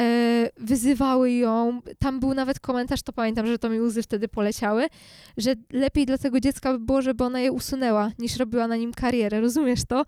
e, 0.00 0.50
wyzywały 0.56 1.32
ją. 1.32 1.80
Tam 1.98 2.20
był 2.20 2.34
nawet 2.34 2.60
komentarz, 2.60 3.02
to 3.02 3.12
pamiętam, 3.12 3.46
że 3.46 3.58
to 3.58 3.68
mi 3.68 3.80
łzy 3.80 4.02
wtedy 4.02 4.28
poleciały, 4.28 4.86
że 5.36 5.54
lepiej 5.72 6.06
dla 6.06 6.18
tego 6.18 6.40
dziecka 6.40 6.72
by 6.72 6.78
było, 6.78 7.02
żeby 7.02 7.24
ona 7.24 7.40
je 7.40 7.52
usunęła, 7.52 8.10
niż 8.18 8.36
robiła 8.36 8.68
na 8.68 8.76
nim 8.76 8.92
karierę. 8.92 9.40
Rozumiesz 9.40 9.84
to? 9.84 10.04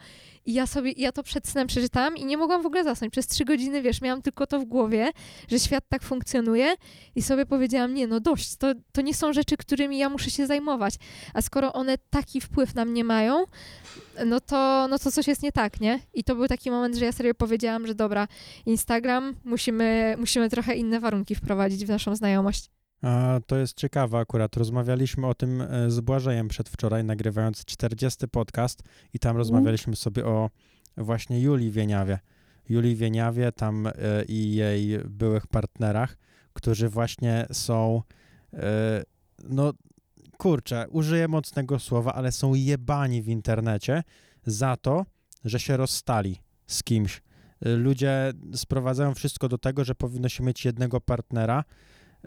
I 0.46 0.52
ja 0.54 0.66
sobie, 0.66 0.92
ja 0.96 1.12
to 1.12 1.22
przed 1.22 1.48
snem 1.48 1.66
przeczytałam 1.66 2.16
i 2.16 2.24
nie 2.24 2.36
mogłam 2.36 2.62
w 2.62 2.66
ogóle 2.66 2.84
zasnąć. 2.84 3.12
Przez 3.12 3.26
trzy 3.26 3.44
godziny, 3.44 3.82
wiesz, 3.82 4.00
miałam 4.00 4.22
tylko 4.22 4.46
to 4.46 4.60
w 4.60 4.64
głowie, 4.64 5.10
że 5.48 5.58
świat 5.58 5.84
tak 5.88 6.02
funkcjonuje 6.02 6.74
i 7.16 7.22
sobie 7.22 7.46
powiedziałam, 7.46 7.94
nie, 7.94 8.06
no 8.06 8.20
dość, 8.20 8.56
to, 8.56 8.66
to 8.92 9.00
nie 9.00 9.14
są 9.14 9.32
rzeczy, 9.32 9.56
którymi 9.56 9.98
ja 9.98 10.08
muszę 10.08 10.30
się 10.30 10.46
zajmować. 10.46 10.94
A 11.34 11.42
skoro 11.42 11.72
one 11.72 11.98
taki 12.10 12.40
wpływ 12.40 12.74
na 12.74 12.84
mnie 12.84 13.04
mają, 13.04 13.44
no 14.26 14.40
to, 14.40 14.86
no 14.90 14.98
to 14.98 15.10
coś 15.10 15.26
jest 15.26 15.42
nie 15.42 15.52
tak, 15.52 15.80
nie? 15.80 16.00
I 16.14 16.24
to 16.24 16.34
był 16.34 16.48
taki 16.48 16.70
moment, 16.70 16.96
że 16.96 17.04
ja 17.04 17.12
serio 17.12 17.34
powiedziałam, 17.34 17.86
że 17.86 17.94
dobra, 17.94 18.28
Instagram, 18.66 19.34
musimy, 19.44 20.14
musimy 20.18 20.50
trochę 20.50 20.74
inne 20.74 21.00
warunki 21.00 21.34
wprowadzić 21.34 21.84
w 21.84 21.88
naszą 21.88 22.16
znajomość. 22.16 22.70
A 23.02 23.40
to 23.46 23.56
jest 23.56 23.76
ciekawe 23.76 24.18
akurat. 24.18 24.56
Rozmawialiśmy 24.56 25.26
o 25.26 25.34
tym 25.34 25.62
e, 25.62 25.90
z 25.90 26.00
Błażejem 26.00 26.48
przedwczoraj, 26.48 27.04
nagrywając 27.04 27.64
40 27.64 28.28
podcast 28.28 28.82
i 29.14 29.18
tam 29.18 29.36
rozmawialiśmy 29.36 29.96
sobie 29.96 30.26
o 30.26 30.50
właśnie 30.96 31.40
Julii 31.40 31.70
Wieniawie. 31.70 32.18
Julii 32.68 32.96
Wieniawie 32.96 33.52
tam 33.52 33.86
e, 33.86 33.92
i 34.28 34.54
jej 34.54 34.98
byłych 34.98 35.46
partnerach, 35.46 36.16
którzy 36.52 36.88
właśnie 36.88 37.46
są, 37.52 38.02
e, 38.52 39.02
no 39.48 39.72
kurczę, 40.44 40.86
użyję 40.90 41.28
mocnego 41.28 41.78
słowa, 41.78 42.12
ale 42.12 42.32
są 42.32 42.54
jebani 42.54 43.22
w 43.22 43.28
internecie 43.28 44.02
za 44.46 44.76
to, 44.76 45.06
że 45.44 45.60
się 45.60 45.76
rozstali 45.76 46.40
z 46.66 46.82
kimś. 46.82 47.22
E, 47.60 47.68
Ludzie 47.76 48.32
sprowadzają 48.54 49.14
wszystko 49.14 49.48
do 49.48 49.58
tego, 49.58 49.84
że 49.84 49.94
powinno 49.94 50.28
się 50.28 50.44
mieć 50.44 50.64
jednego 50.64 51.00
partnera 51.00 51.64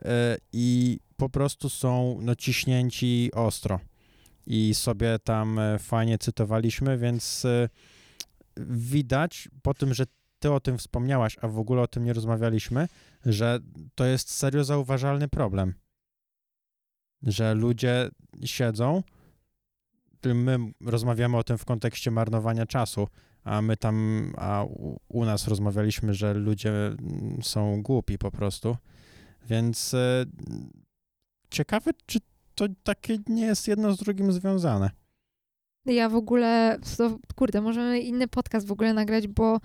e, 0.01 0.37
i 0.53 0.99
po 1.17 1.29
prostu 1.29 1.69
są 1.69 2.19
no, 2.21 2.35
ciśnięci 2.35 3.31
ostro. 3.33 3.79
I 4.47 4.73
sobie 4.75 5.19
tam 5.23 5.59
e, 5.59 5.79
fajnie 5.79 6.17
cytowaliśmy, 6.17 6.97
więc 6.97 7.45
e, 7.45 7.69
widać 8.67 9.49
po 9.61 9.73
tym, 9.73 9.93
że 9.93 10.05
ty 10.39 10.51
o 10.51 10.59
tym 10.59 10.77
wspomniałaś, 10.77 11.37
a 11.41 11.47
w 11.47 11.59
ogóle 11.59 11.81
o 11.81 11.87
tym 11.87 12.03
nie 12.03 12.13
rozmawialiśmy, 12.13 12.87
że 13.25 13.59
to 13.95 14.05
jest 14.05 14.31
serio 14.31 14.63
zauważalny 14.63 15.27
problem. 15.27 15.73
Że 17.23 17.53
ludzie 17.53 18.09
siedzą, 18.45 19.03
my 20.25 20.57
rozmawiamy 20.85 21.37
o 21.37 21.43
tym 21.43 21.57
w 21.57 21.65
kontekście 21.65 22.11
marnowania 22.11 22.65
czasu, 22.65 23.07
a 23.43 23.61
my 23.61 23.77
tam, 23.77 24.33
a 24.37 24.63
u, 24.63 24.99
u 25.09 25.25
nas 25.25 25.47
rozmawialiśmy, 25.47 26.13
że 26.13 26.33
ludzie 26.33 26.71
mm, 26.71 27.39
są 27.43 27.81
głupi 27.81 28.17
po 28.17 28.31
prostu. 28.31 28.77
Więc 29.49 29.93
e, 29.93 30.25
ciekawe, 31.49 31.91
czy 32.05 32.19
to 32.55 32.65
takie 32.83 33.17
nie 33.27 33.45
jest 33.45 33.67
jedno 33.67 33.93
z 33.93 33.97
drugim 33.97 34.31
związane. 34.31 34.89
Ja 35.85 36.09
w 36.09 36.15
ogóle, 36.15 36.79
to, 36.97 37.19
kurde, 37.35 37.61
możemy 37.61 37.99
inny 37.99 38.27
podcast 38.27 38.67
w 38.67 38.71
ogóle 38.71 38.93
nagrać, 38.93 39.27
bo 39.27 39.59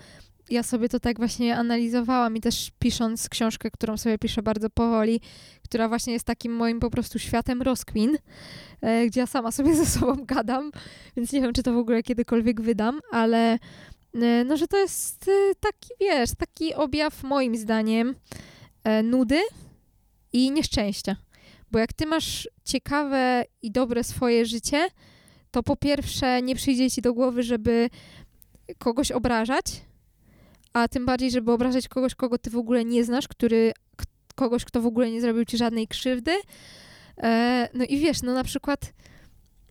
ja 0.50 0.62
sobie 0.62 0.88
to 0.88 1.00
tak 1.00 1.16
właśnie 1.16 1.56
analizowałam 1.56 2.36
i 2.36 2.40
też 2.40 2.70
pisząc 2.78 3.28
książkę, 3.28 3.70
którą 3.70 3.96
sobie 3.96 4.18
piszę 4.18 4.42
bardzo 4.42 4.70
powoli, 4.70 5.20
która 5.72 5.88
właśnie 5.88 6.12
jest 6.12 6.26
takim 6.26 6.52
moim 6.52 6.80
po 6.80 6.90
prostu 6.90 7.18
światem 7.18 7.62
rozkmin, 7.62 8.18
e, 8.80 9.06
gdzie 9.06 9.20
ja 9.20 9.26
sama 9.26 9.52
sobie 9.52 9.74
ze 9.84 9.86
sobą 9.86 10.24
gadam, 10.24 10.70
więc 11.16 11.32
nie 11.32 11.40
wiem, 11.40 11.52
czy 11.52 11.62
to 11.62 11.72
w 11.72 11.76
ogóle 11.76 12.02
kiedykolwiek 12.02 12.60
wydam, 12.60 13.00
ale 13.10 13.58
e, 14.14 14.44
no, 14.44 14.56
że 14.56 14.68
to 14.68 14.76
jest 14.76 15.28
e, 15.28 15.54
taki, 15.60 15.88
wiesz, 16.00 16.30
taki 16.38 16.74
objaw 16.74 17.22
moim 17.22 17.56
zdaniem 17.56 18.14
nudy 19.04 19.40
i 20.32 20.50
nieszczęścia. 20.50 21.16
Bo 21.70 21.78
jak 21.78 21.92
ty 21.92 22.06
masz 22.06 22.48
ciekawe 22.64 23.44
i 23.62 23.70
dobre 23.70 24.04
swoje 24.04 24.46
życie, 24.46 24.88
to 25.50 25.62
po 25.62 25.76
pierwsze 25.76 26.42
nie 26.42 26.54
przyjdzie 26.54 26.90
ci 26.90 27.02
do 27.02 27.14
głowy, 27.14 27.42
żeby 27.42 27.90
kogoś 28.78 29.12
obrażać, 29.12 29.64
a 30.72 30.88
tym 30.88 31.06
bardziej, 31.06 31.30
żeby 31.30 31.52
obrażać 31.52 31.88
kogoś, 31.88 32.14
kogo 32.14 32.38
ty 32.38 32.50
w 32.50 32.56
ogóle 32.56 32.84
nie 32.84 33.04
znasz, 33.04 33.28
który, 33.28 33.72
kogoś, 34.34 34.64
kto 34.64 34.80
w 34.80 34.86
ogóle 34.86 35.10
nie 35.10 35.20
zrobił 35.20 35.44
ci 35.44 35.56
żadnej 35.56 35.88
krzywdy. 35.88 36.32
E, 37.22 37.68
no 37.74 37.84
i 37.84 37.98
wiesz, 37.98 38.22
no 38.22 38.34
na 38.34 38.44
przykład, 38.44 38.92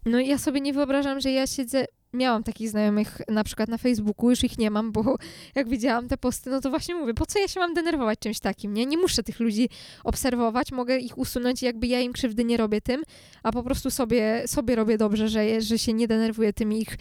no 0.06 0.20
ja 0.20 0.38
sobie 0.38 0.62
nie 0.62 0.74
wyobrażam, 0.74 1.20
że 1.20 1.32
ja 1.32 1.48
siedzę, 1.48 1.86
miałam 2.14 2.44
takich 2.44 2.70
znajomych 2.70 3.22
na 3.28 3.44
przykład 3.44 3.70
na 3.70 3.78
Facebooku, 3.78 4.30
już 4.30 4.44
ich 4.44 4.58
nie 4.58 4.72
mam, 4.72 4.92
bo 4.92 5.16
jak 5.56 5.70
widziałam 5.70 6.08
te 6.08 6.18
posty, 6.18 6.50
no 6.50 6.62
to 6.62 6.70
właśnie 6.70 6.96
mówię, 6.96 7.14
po 7.14 7.26
co 7.26 7.40
ja 7.40 7.48
się 7.48 7.60
mam 7.60 7.74
denerwować 7.74 8.20
czymś 8.20 8.40
takim, 8.40 8.74
nie? 8.74 8.86
Nie 8.86 8.98
muszę 8.98 9.24
tych 9.24 9.40
ludzi 9.40 9.70
obserwować, 10.04 10.72
mogę 10.72 10.98
ich 10.98 11.18
usunąć 11.18 11.62
i 11.62 11.66
jakby 11.66 11.88
ja 11.88 12.00
im 12.00 12.14
krzywdy 12.14 12.46
nie 12.46 12.58
robię 12.58 12.82
tym, 12.82 13.04
a 13.44 13.52
po 13.52 13.64
prostu 13.64 13.92
sobie, 13.92 14.44
sobie 14.46 14.76
robię 14.76 14.98
dobrze, 14.98 15.28
że, 15.28 15.62
że 15.62 15.80
się 15.80 15.94
nie 15.94 16.08
denerwuję 16.08 16.54
tymi 16.54 16.82
ich 16.82 16.98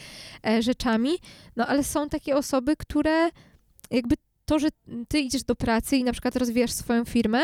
e, 0.47 0.63
rzeczami. 0.63 1.19
No 1.57 1.67
ale 1.67 1.85
są 1.85 2.09
takie 2.09 2.37
osoby, 2.37 2.77
które 2.77 3.31
jakby 3.91 4.15
to, 4.51 4.59
że 4.59 4.69
ty 5.09 5.21
idziesz 5.21 5.43
do 5.43 5.55
pracy 5.55 5.97
i 5.97 6.05
na 6.05 6.13
przykład 6.13 6.37
rozwijasz 6.37 6.73
swoją 6.73 7.05
firmę, 7.05 7.41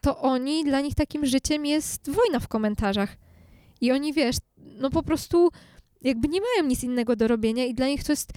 to 0.00 0.18
oni, 0.18 0.64
dla 0.64 0.80
nich 0.80 0.94
takim 0.94 1.26
życiem 1.26 1.66
jest 1.66 2.10
wojna 2.10 2.40
w 2.40 2.48
komentarzach. 2.48 3.16
I 3.80 3.92
oni, 3.92 4.12
wiesz, 4.12 4.36
no 4.56 4.90
po 4.90 5.02
prostu 5.02 5.50
jakby 6.02 6.28
nie 6.28 6.40
mają 6.40 6.68
nic 6.68 6.84
innego 6.84 7.16
do 7.16 7.28
robienia 7.28 7.64
i 7.64 7.74
dla 7.74 7.86
nich 7.86 8.04
to 8.04 8.12
jest 8.12 8.32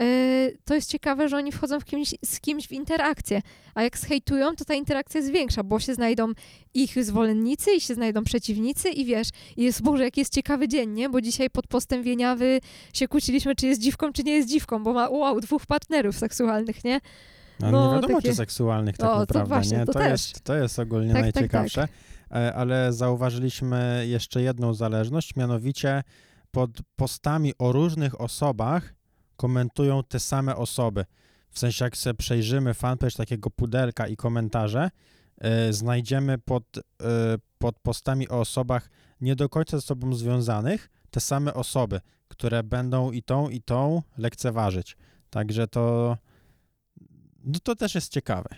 e, 0.00 0.50
to 0.64 0.74
jest 0.74 0.90
ciekawe, 0.90 1.28
że 1.28 1.36
oni 1.36 1.52
wchodzą 1.52 1.80
w 1.80 1.84
kimś, 1.84 2.14
z 2.24 2.40
kimś 2.40 2.68
w 2.68 2.72
interakcję, 2.72 3.42
a 3.74 3.82
jak 3.82 3.98
zhejtują, 3.98 4.56
to 4.56 4.64
ta 4.64 4.74
interakcja 4.74 5.20
jest 5.20 5.32
większa, 5.32 5.62
bo 5.62 5.80
się 5.80 5.94
znajdą 5.94 6.32
ich 6.74 7.04
zwolennicy 7.04 7.72
i 7.72 7.80
się 7.80 7.94
znajdą 7.94 8.24
przeciwnicy 8.24 8.88
i 8.88 9.04
wiesz, 9.04 9.28
jest, 9.56 9.82
Boże, 9.82 10.04
jaki 10.04 10.20
jest 10.20 10.34
ciekawy 10.34 10.68
dzień, 10.68 10.90
nie? 10.90 11.08
Bo 11.08 11.20
dzisiaj 11.20 11.50
pod 11.50 11.66
postem 11.66 12.02
Wieniawy 12.02 12.60
się 12.92 13.08
kłóciliśmy, 13.08 13.54
czy 13.54 13.66
jest 13.66 13.80
dziwką, 13.80 14.12
czy 14.12 14.22
nie 14.22 14.32
jest 14.32 14.48
dziwką, 14.48 14.82
bo 14.82 14.92
ma, 14.92 15.08
wow, 15.10 15.40
dwóch 15.40 15.66
partnerów 15.66 16.16
seksualnych, 16.16 16.84
nie? 16.84 17.00
No, 17.60 17.70
No, 17.70 17.86
nie 17.88 17.94
wiadomo, 17.94 18.16
takie- 18.16 18.28
czy 18.28 18.34
seksualnych 18.34 18.96
tak 18.96 19.10
O, 19.10 19.12
to 19.12 19.18
naprawdę, 19.18 19.48
właśnie, 19.48 19.78
nie? 19.78 19.86
to 19.86 19.92
To, 19.92 20.02
jest, 20.02 20.40
to 20.40 20.54
jest 20.54 20.78
ogólnie 20.78 21.12
Tak, 21.12 21.22
tak, 21.24 21.34
najciekawsze. 21.34 21.88
E, 22.32 22.54
Ale 22.54 22.92
zauważyliśmy 22.92 24.04
jeszcze 24.08 24.42
jedną 24.42 24.74
zależność, 24.74 25.36
mianowicie 25.36 26.02
pod 26.50 26.70
postami 26.96 27.52
o 27.58 27.72
różnych 27.72 28.20
osobach 28.20 28.94
komentują 29.36 30.02
te 30.04 30.20
same 30.20 30.56
osoby. 30.56 31.04
W 31.50 31.58
sensie, 31.58 31.84
jak 31.84 31.96
sobie 31.96 32.14
przejrzymy 32.14 32.74
fanpage 32.74 33.16
takiego 33.16 33.50
pudelka 33.50 34.06
i 34.06 34.16
komentarze, 34.16 34.90
e, 35.38 35.72
znajdziemy 35.72 36.38
pod, 36.38 36.64
e, 36.78 36.82
pod 37.58 37.78
postami 37.80 38.28
o 38.28 38.40
osobach 38.40 38.90
nie 39.20 39.36
do 39.36 39.48
końca 39.48 39.76
ze 39.78 39.82
sobą 39.82 40.14
związanych 40.14 40.90
te 41.10 41.20
same 41.20 41.54
osoby, 41.54 42.00
które 42.28 42.62
będą 42.62 43.10
i 43.10 43.22
tą, 43.22 43.48
i 43.48 43.60
tą 43.62 44.02
lekceważyć. 44.18 44.96
Także 45.30 45.66
to, 45.68 46.16
no 47.44 47.58
to 47.62 47.76
też 47.76 47.94
jest 47.94 48.12
ciekawe. 48.12 48.48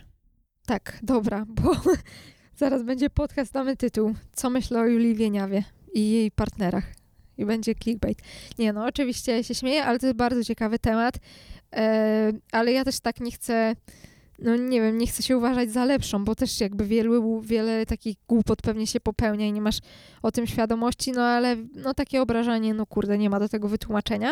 Tak, 0.65 0.99
dobra, 1.03 1.45
bo 1.47 1.71
zaraz 2.55 2.83
będzie 2.83 3.09
podcast, 3.09 3.53
damy 3.53 3.77
tytuł 3.77 4.15
Co 4.33 4.49
myślę 4.49 4.79
o 4.79 4.85
Julii 4.85 5.15
Wieniawie 5.15 5.63
i 5.93 6.11
jej 6.11 6.31
partnerach. 6.31 6.93
I 7.37 7.45
będzie 7.45 7.75
clickbait. 7.75 8.17
Nie 8.59 8.73
no, 8.73 8.85
oczywiście 8.85 9.43
się 9.43 9.55
śmieję, 9.55 9.85
ale 9.85 9.99
to 9.99 10.05
jest 10.05 10.17
bardzo 10.17 10.43
ciekawy 10.43 10.79
temat. 10.79 11.15
E, 11.75 12.31
ale 12.51 12.71
ja 12.71 12.83
też 12.83 12.99
tak 12.99 13.19
nie 13.19 13.31
chcę, 13.31 13.75
no 14.41 14.55
nie 14.55 14.81
wiem, 14.81 14.97
nie 14.97 15.07
chcę 15.07 15.23
się 15.23 15.37
uważać 15.37 15.71
za 15.71 15.85
lepszą, 15.85 16.25
bo 16.25 16.35
też 16.35 16.59
jakby 16.59 16.85
wielu, 16.85 17.41
wiele 17.41 17.85
takich 17.85 18.17
głupot 18.27 18.61
pewnie 18.61 18.87
się 18.87 18.99
popełnia 18.99 19.47
i 19.47 19.51
nie 19.51 19.61
masz 19.61 19.79
o 20.21 20.31
tym 20.31 20.47
świadomości, 20.47 21.11
no 21.11 21.21
ale 21.21 21.55
no 21.75 21.93
takie 21.93 22.21
obrażanie, 22.21 22.73
no 22.73 22.85
kurde, 22.85 23.17
nie 23.17 23.29
ma 23.29 23.39
do 23.39 23.49
tego 23.49 23.67
wytłumaczenia. 23.67 24.31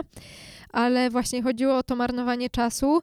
Ale 0.70 1.10
właśnie 1.10 1.44
chodziło 1.44 1.78
o 1.78 1.84
to 1.84 1.96
marnowanie 1.96 2.50
czasu 2.50 3.02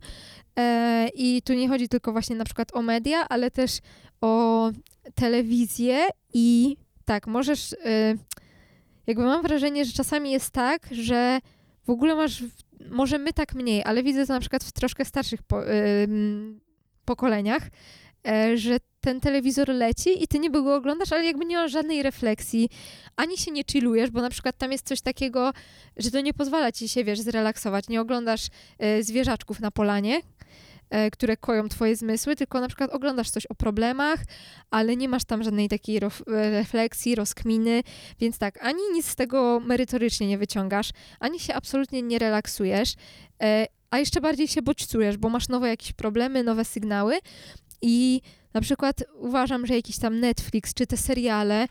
e, 0.59 1.09
i 1.15 1.43
tu 1.43 1.55
nie 1.55 1.69
chodzi 1.69 1.89
tylko 1.89 2.13
właśnie 2.13 2.37
na 2.37 2.45
przykład 2.45 2.77
o 2.77 2.83
media, 2.83 3.29
ale 3.29 3.51
też 3.51 3.79
o 4.21 4.71
telewizję 5.15 6.05
i 6.35 6.77
tak, 7.05 7.27
możesz, 7.27 7.73
y, 7.73 7.77
jakby 9.07 9.23
mam 9.23 9.43
wrażenie, 9.43 9.85
że 9.85 9.93
czasami 9.93 10.31
jest 10.31 10.51
tak, 10.51 10.89
że 10.91 11.39
w 11.87 11.91
ogóle 11.91 12.15
masz, 12.15 12.45
może 12.91 13.19
my 13.19 13.33
tak 13.33 13.55
mniej, 13.55 13.83
ale 13.85 14.03
widzę 14.03 14.27
to 14.27 14.33
na 14.33 14.41
przykład 14.41 14.65
w 14.65 14.73
troszkę 14.73 15.05
starszych 15.05 15.43
po, 15.43 15.71
ym, 15.71 16.61
pokoleniach, 17.07 17.63
e, 18.29 18.57
że 18.57 18.77
ten 19.07 19.21
telewizor 19.21 19.69
leci 19.69 20.23
i 20.23 20.29
ty 20.29 20.39
niby 20.39 20.63
go 20.63 20.75
oglądasz, 20.75 21.13
ale 21.13 21.25
jakby 21.25 21.45
nie 21.45 21.57
masz 21.57 21.73
żadnej 21.73 22.03
refleksji, 22.03 22.69
ani 23.17 23.39
się 23.39 23.51
nie 23.51 23.63
chillujesz, 23.71 24.11
bo 24.11 24.23
na 24.23 24.31
przykład 24.31 24.59
tam 24.59 24.73
jest 24.73 24.87
coś 24.87 25.01
takiego, 25.01 25.53
że 25.97 26.11
to 26.11 26.21
nie 26.21 26.35
pozwala 26.35 26.73
ci 26.73 26.89
się, 26.89 27.05
wiesz, 27.05 27.21
zrelaksować. 27.21 27.89
Nie 27.89 28.01
oglądasz 28.01 28.47
e, 28.79 29.03
zwierzaczków 29.03 29.61
na 29.61 29.71
polanie, 29.71 30.21
e, 30.91 31.11
które 31.11 31.37
koją 31.37 31.69
twoje 31.69 31.97
zmysły, 31.97 32.37
tylko 32.37 32.61
na 32.61 32.69
przykład 32.69 32.91
oglądasz 32.91 33.31
coś 33.31 33.47
o 33.47 33.55
problemach, 33.55 34.21
ale 34.71 34.97
nie 34.97 35.09
masz 35.09 35.25
tam 35.25 35.43
żadnej 35.43 35.69
takiej 35.69 36.01
refleksji, 36.27 37.15
rozkminy, 37.15 37.83
więc 38.21 38.39
tak, 38.39 38.65
ani 38.65 38.83
nic 38.93 39.07
z 39.07 39.17
tego 39.17 39.61
merytorycznie 39.61 40.27
nie 40.27 40.39
wyciągasz, 40.39 40.91
ani 41.21 41.41
się 41.41 41.55
absolutnie 41.55 42.03
nie 42.03 42.19
relaksujesz, 42.19 42.95
a 43.91 43.99
jeszcze 43.99 44.21
bardziej 44.21 44.49
się 44.49 44.63
bodźcujesz, 44.63 45.17
bo 45.17 45.29
masz 45.29 45.49
nowe 45.49 45.69
jakieś 45.69 45.93
problemy, 45.93 46.43
nowe 46.43 46.65
sygnały 46.65 47.19
i 47.83 48.21
na 48.55 48.61
przykład 48.61 49.05
uważam, 49.19 49.67
że 49.67 49.75
jakiś 49.75 49.99
tam 49.99 50.21
Netflix 50.21 50.75
czy 50.75 50.87
te 50.87 50.97
seriale 50.97 51.69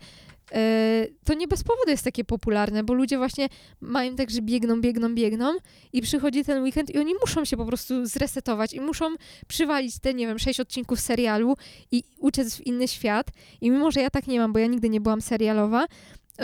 e, 0.52 1.06
to 1.24 1.34
nie 1.34 1.48
bez 1.48 1.64
powodu 1.64 1.90
jest 1.90 2.04
takie 2.04 2.24
popularne, 2.24 2.84
bo 2.84 2.94
ludzie 2.94 3.18
właśnie 3.18 3.48
mają 3.80 4.16
tak, 4.16 4.30
że 4.30 4.42
biegną, 4.42 4.80
biegną, 4.80 5.14
biegną 5.14 5.56
i 5.92 6.02
przychodzi 6.02 6.44
ten 6.44 6.62
weekend 6.62 6.94
i 6.94 6.98
oni 6.98 7.14
muszą 7.20 7.44
się 7.44 7.56
po 7.56 7.64
prostu 7.66 8.06
zresetować 8.06 8.72
i 8.72 8.80
muszą 8.80 9.06
przywalić 9.48 9.98
te, 9.98 10.14
nie 10.14 10.26
wiem, 10.26 10.38
sześć 10.38 10.60
odcinków 10.60 11.00
serialu 11.00 11.56
i 11.90 12.02
uciec 12.18 12.56
w 12.56 12.66
inny 12.66 12.88
świat. 12.88 13.26
I 13.60 13.70
mimo, 13.70 13.90
że 13.90 14.00
ja 14.00 14.10
tak 14.10 14.26
nie 14.26 14.40
mam, 14.40 14.52
bo 14.52 14.58
ja 14.58 14.66
nigdy 14.66 14.88
nie 14.88 15.00
byłam 15.00 15.20
serialowa, 15.20 15.86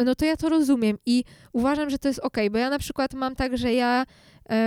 no 0.05 0.15
to 0.15 0.25
ja 0.25 0.37
to 0.37 0.49
rozumiem 0.49 0.99
i 1.07 1.25
uważam, 1.53 1.91
że 1.91 1.99
to 1.99 2.09
jest 2.09 2.21
okej, 2.21 2.51
bo 2.51 2.59
ja 2.59 2.71
na 2.71 2.79
przykład 2.79 3.15
mam 3.15 3.37
tak, 3.37 3.59
że 3.59 3.73
ja 3.73 4.07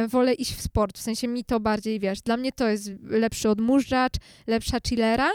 wolę 0.07 0.33
iść 0.33 0.55
w 0.55 0.61
sport, 0.61 0.97
w 0.97 1.01
sensie 1.01 1.27
mi 1.27 1.45
to 1.45 1.59
bardziej, 1.59 1.99
wiesz, 1.99 2.21
dla 2.21 2.37
mnie 2.37 2.51
to 2.51 2.67
jest 2.67 2.91
lepszy 3.03 3.49
odmurzacz, 3.49 4.13
lepsza 4.47 4.77
chillera, 4.87 5.31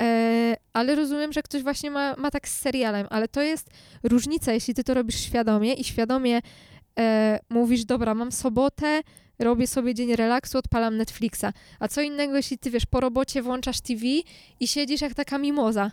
E, 0.00 0.56
ale 0.72 0.94
rozumiem, 0.94 1.32
że 1.32 1.42
ktoś 1.42 1.62
właśnie 1.62 1.90
ma, 1.90 2.14
ma 2.16 2.30
tak 2.30 2.48
z 2.48 2.58
serialem, 2.60 3.06
ale 3.10 3.28
to 3.28 3.42
jest 3.42 3.70
różnica, 4.02 4.52
jeśli 4.52 4.74
ty 4.74 4.84
to 4.84 4.94
robisz 4.94 5.20
świadomie 5.20 5.74
i 5.74 5.84
świadomie 5.84 6.40
e, 6.98 7.38
mówisz, 7.48 7.84
dobra, 7.84 8.14
mam 8.14 8.32
sobotę, 8.32 9.00
robię 9.38 9.66
sobie 9.66 9.94
dzień 9.94 10.16
relaksu, 10.16 10.58
odpalam 10.58 10.96
Netflixa. 10.96 11.44
A 11.80 11.88
co 11.88 12.02
innego, 12.02 12.36
jeśli 12.36 12.58
ty, 12.58 12.70
wiesz, 12.70 12.86
po 12.86 13.00
robocie 13.00 13.42
włączasz 13.42 13.80
TV 13.80 14.00
i 14.60 14.68
siedzisz 14.68 15.00
jak 15.00 15.14
taka 15.14 15.38
mimoza. 15.38 15.90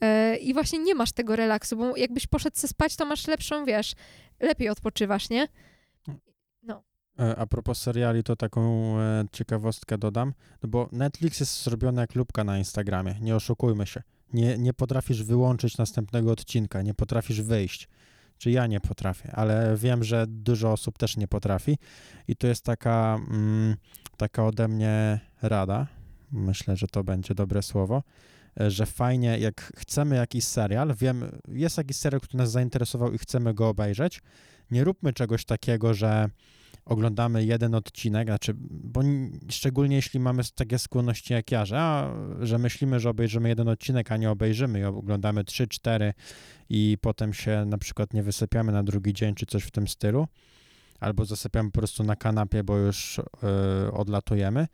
E, 0.00 0.36
I 0.36 0.52
właśnie 0.52 0.78
nie 0.78 0.94
masz 0.94 1.12
tego 1.12 1.36
relaksu, 1.36 1.76
bo 1.76 1.96
jakbyś 1.96 2.26
poszedł 2.26 2.58
se 2.58 2.68
spać, 2.68 2.96
to 2.96 3.04
masz 3.04 3.26
lepszą, 3.26 3.64
wiesz, 3.64 3.92
lepiej 4.40 4.68
odpoczywasz, 4.68 5.30
nie? 5.30 5.48
E, 7.20 7.36
A 7.36 7.46
propos 7.46 7.78
seriali, 7.78 8.22
to 8.22 8.36
taką 8.36 8.94
e, 8.98 9.24
ciekawostkę 9.32 9.98
dodam, 9.98 10.32
no 10.62 10.68
bo 10.68 10.88
Netflix 10.92 11.40
jest 11.40 11.62
zrobiony 11.64 12.00
jak 12.00 12.14
lubka 12.14 12.44
na 12.44 12.58
Instagramie, 12.58 13.14
nie 13.20 13.36
oszukujmy 13.36 13.86
się. 13.86 14.02
Nie, 14.32 14.58
nie 14.58 14.72
potrafisz 14.72 15.22
wyłączyć 15.22 15.78
następnego 15.78 16.32
odcinka, 16.32 16.82
nie 16.82 16.94
potrafisz 16.94 17.42
wyjść. 17.42 17.88
Czy 18.38 18.50
ja 18.50 18.66
nie 18.66 18.80
potrafię, 18.80 19.32
ale 19.32 19.76
wiem, 19.76 20.04
że 20.04 20.26
dużo 20.28 20.72
osób 20.72 20.98
też 20.98 21.16
nie 21.16 21.28
potrafi 21.28 21.78
i 22.28 22.36
to 22.36 22.46
jest 22.46 22.64
taka, 22.64 23.18
mm, 23.30 23.76
taka 24.16 24.46
ode 24.46 24.68
mnie 24.68 25.20
rada, 25.42 25.86
myślę, 26.32 26.76
że 26.76 26.86
to 26.86 27.04
będzie 27.04 27.34
dobre 27.34 27.62
słowo, 27.62 28.02
e, 28.60 28.70
że 28.70 28.86
fajnie, 28.86 29.38
jak 29.38 29.72
chcemy 29.76 30.16
jakiś 30.16 30.44
serial, 30.44 30.94
wiem, 30.94 31.24
jest 31.48 31.78
jakiś 31.78 31.96
serial, 31.96 32.20
który 32.20 32.38
nas 32.38 32.50
zainteresował 32.50 33.12
i 33.12 33.18
chcemy 33.18 33.54
go 33.54 33.68
obejrzeć, 33.68 34.22
nie 34.70 34.84
róbmy 34.84 35.12
czegoś 35.12 35.44
takiego, 35.44 35.94
że 35.94 36.28
oglądamy 36.90 37.44
jeden 37.44 37.74
odcinek, 37.74 38.28
znaczy, 38.28 38.54
bo 38.70 39.00
szczególnie 39.48 39.96
jeśli 39.96 40.20
mamy 40.20 40.42
takie 40.54 40.78
skłonności 40.78 41.32
jak 41.32 41.50
ja, 41.50 41.64
że, 41.64 41.80
a, 41.80 42.14
że 42.40 42.58
myślimy, 42.58 43.00
że 43.00 43.10
obejrzymy 43.10 43.48
jeden 43.48 43.68
odcinek, 43.68 44.12
a 44.12 44.16
nie 44.16 44.30
obejrzymy 44.30 44.80
i 44.80 44.84
oglądamy 44.84 45.44
trzy, 45.44 45.68
cztery 45.68 46.14
i 46.68 46.98
potem 47.00 47.34
się 47.34 47.64
na 47.66 47.78
przykład 47.78 48.14
nie 48.14 48.22
wysypiamy 48.22 48.72
na 48.72 48.82
drugi 48.82 49.12
dzień 49.12 49.34
czy 49.34 49.46
coś 49.46 49.64
w 49.64 49.70
tym 49.70 49.88
stylu, 49.88 50.28
albo 51.00 51.24
zasypiamy 51.24 51.70
po 51.70 51.78
prostu 51.78 52.04
na 52.04 52.16
kanapie, 52.16 52.64
bo 52.64 52.76
już 52.76 53.18
y, 53.18 53.92
odlatujemy. 53.92 54.66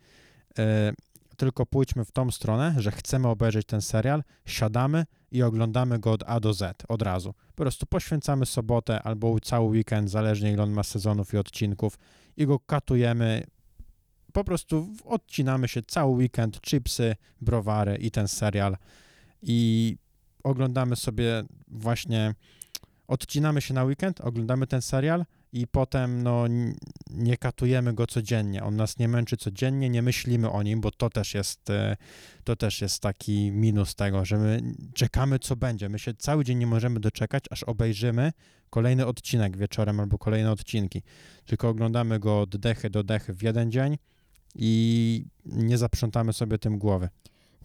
Tylko 1.37 1.65
pójdźmy 1.65 2.05
w 2.05 2.11
tą 2.11 2.31
stronę, 2.31 2.75
że 2.77 2.91
chcemy 2.91 3.27
obejrzeć 3.27 3.67
ten 3.67 3.81
serial, 3.81 4.23
siadamy 4.45 5.05
i 5.31 5.43
oglądamy 5.43 5.99
go 5.99 6.11
od 6.11 6.23
A 6.27 6.39
do 6.39 6.53
Z 6.53 6.83
od 6.87 7.01
razu. 7.01 7.33
Po 7.33 7.63
prostu 7.63 7.85
poświęcamy 7.85 8.45
sobotę 8.45 9.03
albo 9.03 9.39
cały 9.39 9.67
weekend, 9.69 10.09
zależnie 10.09 10.51
ile 10.51 10.63
on 10.63 10.71
ma 10.71 10.83
sezonów 10.83 11.33
i 11.33 11.37
odcinków, 11.37 11.97
i 12.37 12.45
go 12.45 12.59
katujemy. 12.59 13.43
Po 14.33 14.43
prostu 14.43 14.87
odcinamy 15.05 15.67
się 15.67 15.81
cały 15.81 16.15
weekend, 16.15 16.61
chipsy, 16.61 17.15
browary 17.41 17.95
i 17.95 18.11
ten 18.11 18.27
serial. 18.27 18.77
I 19.41 19.97
oglądamy 20.43 20.95
sobie 20.95 21.43
właśnie, 21.67 22.35
odcinamy 23.07 23.61
się 23.61 23.73
na 23.73 23.83
weekend, 23.83 24.21
oglądamy 24.21 24.67
ten 24.67 24.81
serial 24.81 25.25
i 25.53 25.67
potem 25.67 26.23
no, 26.23 26.45
nie 27.17 27.37
katujemy 27.37 27.93
go 27.93 28.07
codziennie. 28.07 28.63
On 28.63 28.75
nas 28.75 28.99
nie 28.99 29.07
męczy 29.07 29.37
codziennie, 29.37 29.89
nie 29.89 30.01
myślimy 30.01 30.51
o 30.51 30.63
nim, 30.63 30.81
bo 30.81 30.91
to 30.91 31.09
też 31.09 31.33
jest, 31.33 31.69
e, 31.69 31.97
to 32.43 32.55
też 32.55 32.81
jest 32.81 33.01
taki 33.01 33.51
minus 33.51 33.95
tego, 33.95 34.25
że 34.25 34.37
my 34.37 34.61
czekamy, 34.93 35.39
co 35.39 35.55
będzie. 35.55 35.89
My 35.89 35.99
się 35.99 36.13
cały 36.13 36.45
dzień 36.45 36.57
nie 36.57 36.67
możemy 36.67 36.99
doczekać, 36.99 37.43
aż 37.51 37.63
obejrzymy 37.63 38.31
kolejny 38.69 39.05
odcinek 39.05 39.57
wieczorem 39.57 39.99
albo 39.99 40.17
kolejne 40.17 40.51
odcinki. 40.51 41.01
Tylko 41.45 41.69
oglądamy 41.69 42.19
go 42.19 42.41
od 42.41 42.57
dechy 42.57 42.89
do 42.89 43.03
dechy 43.03 43.33
w 43.33 43.43
jeden 43.43 43.71
dzień 43.71 43.97
i 44.55 45.25
nie 45.45 45.77
zaprzątamy 45.77 46.33
sobie 46.33 46.57
tym 46.57 46.77
głowy. 46.77 47.09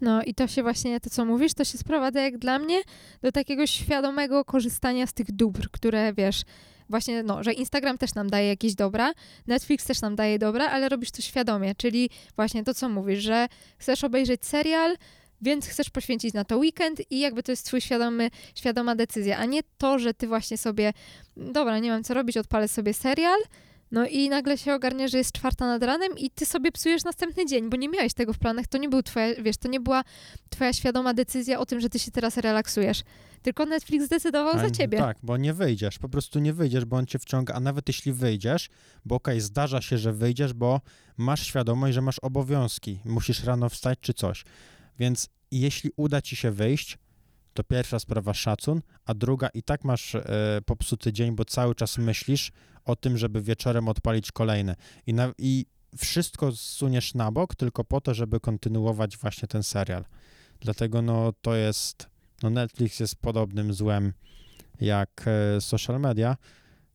No 0.00 0.22
i 0.22 0.34
to 0.34 0.46
się 0.46 0.62
właśnie, 0.62 1.00
to 1.00 1.10
co 1.10 1.24
mówisz, 1.24 1.54
to 1.54 1.64
się 1.64 1.78
sprowadza 1.78 2.20
jak 2.20 2.38
dla 2.38 2.58
mnie 2.58 2.82
do 3.22 3.32
takiego 3.32 3.66
świadomego 3.66 4.44
korzystania 4.44 5.06
z 5.06 5.12
tych 5.12 5.32
dóbr, 5.32 5.70
które 5.70 6.12
wiesz, 6.12 6.42
właśnie, 6.88 7.22
no, 7.22 7.42
że 7.42 7.52
Instagram 7.52 7.98
też 7.98 8.14
nam 8.14 8.30
daje 8.30 8.48
jakieś 8.48 8.74
dobra, 8.74 9.12
Netflix 9.46 9.84
też 9.84 10.00
nam 10.00 10.16
daje 10.16 10.38
dobra, 10.38 10.70
ale 10.70 10.88
robisz 10.88 11.10
to 11.10 11.22
świadomie, 11.22 11.74
czyli 11.74 12.10
właśnie 12.36 12.64
to, 12.64 12.74
co 12.74 12.88
mówisz, 12.88 13.20
że 13.20 13.48
chcesz 13.78 14.04
obejrzeć 14.04 14.46
serial, 14.46 14.96
więc 15.42 15.66
chcesz 15.66 15.90
poświęcić 15.90 16.34
na 16.34 16.44
to 16.44 16.58
weekend 16.58 17.10
i 17.10 17.20
jakby 17.20 17.42
to 17.42 17.52
jest 17.52 17.66
twój 17.66 17.80
świadomy, 17.80 18.30
świadoma 18.54 18.94
decyzja, 18.94 19.38
a 19.38 19.44
nie 19.44 19.60
to, 19.78 19.98
że 19.98 20.14
ty 20.14 20.28
właśnie 20.28 20.58
sobie, 20.58 20.92
dobra, 21.36 21.78
nie 21.78 21.90
mam 21.90 22.04
co 22.04 22.14
robić, 22.14 22.36
odpalę 22.36 22.68
sobie 22.68 22.94
serial, 22.94 23.40
no 23.92 24.06
i 24.06 24.28
nagle 24.28 24.58
się 24.58 24.74
ogarnia, 24.74 25.08
że 25.08 25.18
jest 25.18 25.32
czwarta 25.32 25.66
nad 25.66 25.82
ranem 25.82 26.18
i 26.18 26.30
ty 26.30 26.46
sobie 26.46 26.72
psujesz 26.72 27.04
następny 27.04 27.46
dzień, 27.46 27.70
bo 27.70 27.76
nie 27.76 27.88
miałeś 27.88 28.14
tego 28.14 28.32
w 28.32 28.38
planach, 28.38 28.66
to 28.66 28.78
nie 28.78 28.88
był 28.88 29.02
twoja, 29.02 29.42
wiesz, 29.42 29.56
to 29.56 29.68
nie 29.68 29.80
była 29.80 30.02
twoja 30.50 30.72
świadoma 30.72 31.14
decyzja 31.14 31.58
o 31.58 31.66
tym, 31.66 31.80
że 31.80 31.88
ty 31.88 31.98
się 31.98 32.10
teraz 32.10 32.36
relaksujesz. 32.36 33.02
Tylko 33.42 33.66
Netflix 33.66 34.04
zdecydował 34.06 34.58
za 34.58 34.66
A, 34.66 34.70
ciebie. 34.70 34.98
Tak, 34.98 35.16
bo 35.22 35.36
nie 35.36 35.52
wyjdziesz, 35.54 35.98
po 35.98 36.08
prostu 36.08 36.38
nie 36.38 36.52
wyjdziesz, 36.52 36.84
bo 36.84 36.96
on 36.96 37.06
cię 37.06 37.18
wciąga, 37.18 37.54
a 37.54 37.60
nawet 37.60 37.88
jeśli 37.88 38.12
wyjdziesz, 38.12 38.68
bo 39.04 39.14
okej, 39.14 39.40
zdarza 39.40 39.80
się, 39.80 39.98
że 39.98 40.12
wyjdziesz, 40.12 40.52
bo 40.52 40.80
masz 41.16 41.46
świadomość, 41.46 41.94
że 41.94 42.02
masz 42.02 42.18
obowiązki, 42.18 43.00
musisz 43.04 43.44
rano 43.44 43.68
wstać 43.68 43.98
czy 44.00 44.14
coś. 44.14 44.44
Więc 44.98 45.28
jeśli 45.50 45.90
uda 45.96 46.22
ci 46.22 46.36
się 46.36 46.50
wyjść, 46.50 46.98
to 47.54 47.64
pierwsza 47.64 47.98
sprawa 47.98 48.34
szacun, 48.34 48.82
a 49.04 49.14
druga 49.14 49.48
i 49.48 49.62
tak 49.62 49.84
masz 49.84 50.14
e, 50.14 50.22
popsuty 50.66 51.12
dzień, 51.12 51.32
bo 51.32 51.44
cały 51.44 51.74
czas 51.74 51.98
myślisz 51.98 52.52
o 52.84 52.96
tym, 52.96 53.18
żeby 53.18 53.42
wieczorem 53.42 53.88
odpalić 53.88 54.32
kolejny. 54.32 54.74
I, 55.06 55.14
na, 55.14 55.32
I 55.38 55.66
wszystko 55.96 56.52
zsuniesz 56.52 57.14
na 57.14 57.32
bok 57.32 57.54
tylko 57.54 57.84
po 57.84 58.00
to, 58.00 58.14
żeby 58.14 58.40
kontynuować 58.40 59.16
właśnie 59.16 59.48
ten 59.48 59.62
serial. 59.62 60.04
Dlatego 60.60 61.02
no 61.02 61.32
to 61.40 61.54
jest, 61.56 62.06
no 62.42 62.50
Netflix 62.50 63.00
jest 63.00 63.16
podobnym 63.16 63.72
złem 63.72 64.12
jak 64.80 65.24
e, 65.26 65.60
social 65.60 66.00
media, 66.00 66.36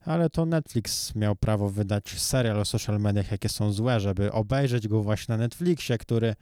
ale 0.05 0.29
to 0.29 0.45
Netflix 0.45 1.15
miał 1.15 1.35
prawo 1.35 1.69
wydać 1.69 2.09
serial 2.09 2.59
o 2.59 2.65
social 2.65 2.99
mediach, 2.99 3.31
jakie 3.31 3.49
są 3.49 3.71
złe, 3.71 3.99
żeby 3.99 4.31
obejrzeć 4.31 4.87
go 4.87 5.03
właśnie 5.03 5.33
na 5.33 5.37
Netflixie, 5.37 5.97
który 5.97 6.35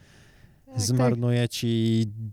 Tak, 0.65 0.81
zmarnuje 0.81 1.49
ci 1.49 2.03
mm, 2.17 2.31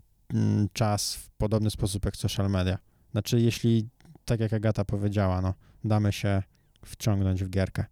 czas 0.73 1.15
w 1.15 1.29
podobny 1.29 1.69
sposób 1.69 2.05
jak 2.05 2.15
social 2.15 2.49
media. 2.49 2.77
Znaczy, 3.11 3.39
jeśli, 3.39 3.89
tak 4.25 4.39
jak 4.39 4.53
Agata 4.53 4.85
powiedziała, 4.85 5.41
no, 5.41 5.53
damy 5.83 6.11
się 6.11 6.43
wciągnąć 6.85 7.43
w 7.43 7.49
gierkę. 7.49 7.85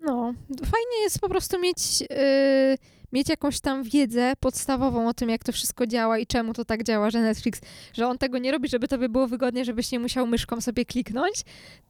No, 0.00 0.34
fajnie 0.60 1.02
jest 1.02 1.20
po 1.20 1.28
prostu 1.28 1.60
mieć, 1.60 2.00
yy, 2.00 2.06
mieć 3.14 3.28
jakąś 3.28 3.60
tam 3.60 3.82
wiedzę 3.82 4.32
podstawową 4.40 5.08
o 5.08 5.14
tym, 5.14 5.28
jak 5.28 5.44
to 5.44 5.52
wszystko 5.52 5.86
działa 5.86 6.18
i 6.18 6.26
czemu 6.26 6.52
to 6.52 6.64
tak 6.64 6.82
działa, 6.82 7.10
że 7.10 7.20
Netflix, 7.20 7.60
że 7.92 8.06
on 8.08 8.18
tego 8.18 8.38
nie 8.38 8.52
robi, 8.52 8.68
żeby 8.68 8.88
tobie 8.88 9.08
było 9.08 9.26
wygodnie, 9.26 9.64
żebyś 9.64 9.92
nie 9.92 9.98
musiał 9.98 10.26
myszką 10.26 10.60
sobie 10.60 10.84
kliknąć, 10.84 11.34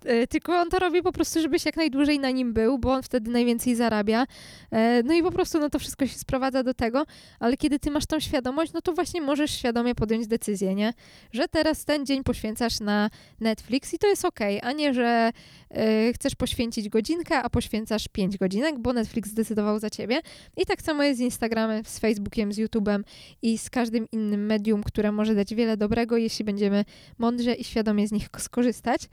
yy, 0.04 0.26
tylko 0.26 0.60
on 0.60 0.70
to 0.70 0.78
robi 0.78 1.02
po 1.02 1.12
prostu, 1.12 1.40
żebyś 1.40 1.64
jak 1.66 1.76
najdłużej 1.76 2.18
na 2.18 2.30
nim 2.30 2.52
był, 2.52 2.78
bo 2.78 2.92
on 2.92 3.02
wtedy 3.02 3.30
najwięcej 3.30 3.74
zarabia. 3.74 4.26
Yy, 4.72 4.78
no 5.04 5.14
i 5.14 5.22
po 5.22 5.30
prostu 5.30 5.58
no 5.58 5.70
to 5.70 5.78
wszystko 5.78 6.06
się 6.06 6.18
sprowadza 6.18 6.62
do 6.62 6.74
tego, 6.74 7.06
ale 7.40 7.56
kiedy 7.56 7.78
ty 7.78 7.90
masz 7.90 8.06
tą 8.06 8.20
świadomość, 8.20 8.72
no 8.72 8.80
to 8.80 8.92
właśnie 8.92 9.20
możesz 9.20 9.50
świadomie 9.50 9.94
podjąć 9.94 10.26
decyzję, 10.26 10.74
nie? 10.74 10.94
Że 11.32 11.48
teraz 11.48 11.84
ten 11.84 12.06
dzień 12.06 12.24
poświęcasz 12.24 12.80
na 12.80 13.10
Netflix 13.40 13.94
i 13.94 13.98
to 13.98 14.06
jest 14.06 14.24
okej, 14.24 14.60
a 14.62 14.72
nie, 14.72 14.94
że 14.94 15.32
yy, 15.70 16.12
chcesz 16.12 16.34
poświęcić 16.34 16.88
godzinkę, 16.88 17.42
a 17.42 17.50
poświęcasz 17.50 18.08
5 18.08 18.38
godzinek, 18.38 18.78
bo 18.78 18.92
Netflix 18.92 19.30
zdecydował 19.30 19.78
za 19.78 19.90
ciebie. 19.90 20.20
I 20.56 20.66
tak 20.66 20.82
samo 20.82 21.02
jest 21.02 21.13
z 21.14 21.20
Instagramem, 21.20 21.84
z 21.84 21.98
Facebookiem, 21.98 22.52
z 22.52 22.58
YouTube'em 22.58 23.02
i 23.42 23.58
z 23.58 23.70
każdym 23.70 24.06
innym 24.12 24.46
medium, 24.46 24.82
które 24.82 25.12
może 25.12 25.34
dać 25.34 25.54
wiele 25.54 25.76
dobrego, 25.76 26.16
jeśli 26.16 26.44
będziemy 26.44 26.84
mądrze 27.18 27.54
i 27.54 27.64
świadomie 27.64 28.08
z 28.08 28.12
nich 28.12 28.28
skorzystać. 28.38 29.08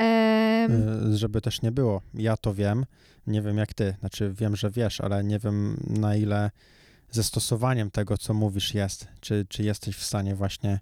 Y, 0.00 1.16
Żeby 1.16 1.40
też 1.40 1.62
nie 1.62 1.72
było. 1.72 2.02
Ja 2.14 2.36
to 2.36 2.54
wiem, 2.54 2.86
nie 3.26 3.42
wiem 3.42 3.58
jak 3.58 3.74
ty. 3.74 3.94
Znaczy, 4.00 4.32
wiem, 4.38 4.56
że 4.56 4.70
wiesz, 4.70 5.00
ale 5.00 5.24
nie 5.24 5.38
wiem 5.38 5.76
na 5.86 6.16
ile 6.16 6.50
ze 7.10 7.24
stosowaniem 7.24 7.90
tego, 7.90 8.18
co 8.18 8.34
mówisz, 8.34 8.74
jest. 8.74 9.08
Czy, 9.20 9.46
czy 9.48 9.62
jesteś 9.62 9.96
w 9.96 10.04
stanie 10.04 10.34
właśnie 10.34 10.80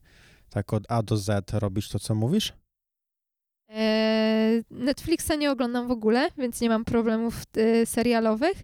tak 0.51 0.73
od 0.73 0.85
A 0.89 1.03
do 1.03 1.17
Z 1.17 1.53
robić 1.53 1.89
to, 1.89 1.99
co 1.99 2.15
mówisz? 2.15 2.53
E, 3.71 4.24
Netflixa 4.71 5.31
nie 5.39 5.51
oglądam 5.51 5.89
w 5.89 5.91
ogóle, 5.91 6.29
więc 6.39 6.61
nie 6.61 6.69
mam 6.69 6.85
problemów 6.85 7.35
e, 7.57 7.87
serialowych. 7.87 8.63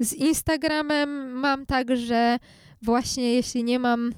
Z 0.00 0.12
Instagramem 0.12 1.32
mam 1.32 1.66
tak, 1.66 1.96
że 1.96 2.38
właśnie 2.82 3.34
jeśli 3.34 3.64
nie 3.64 3.78
mam, 3.78 4.12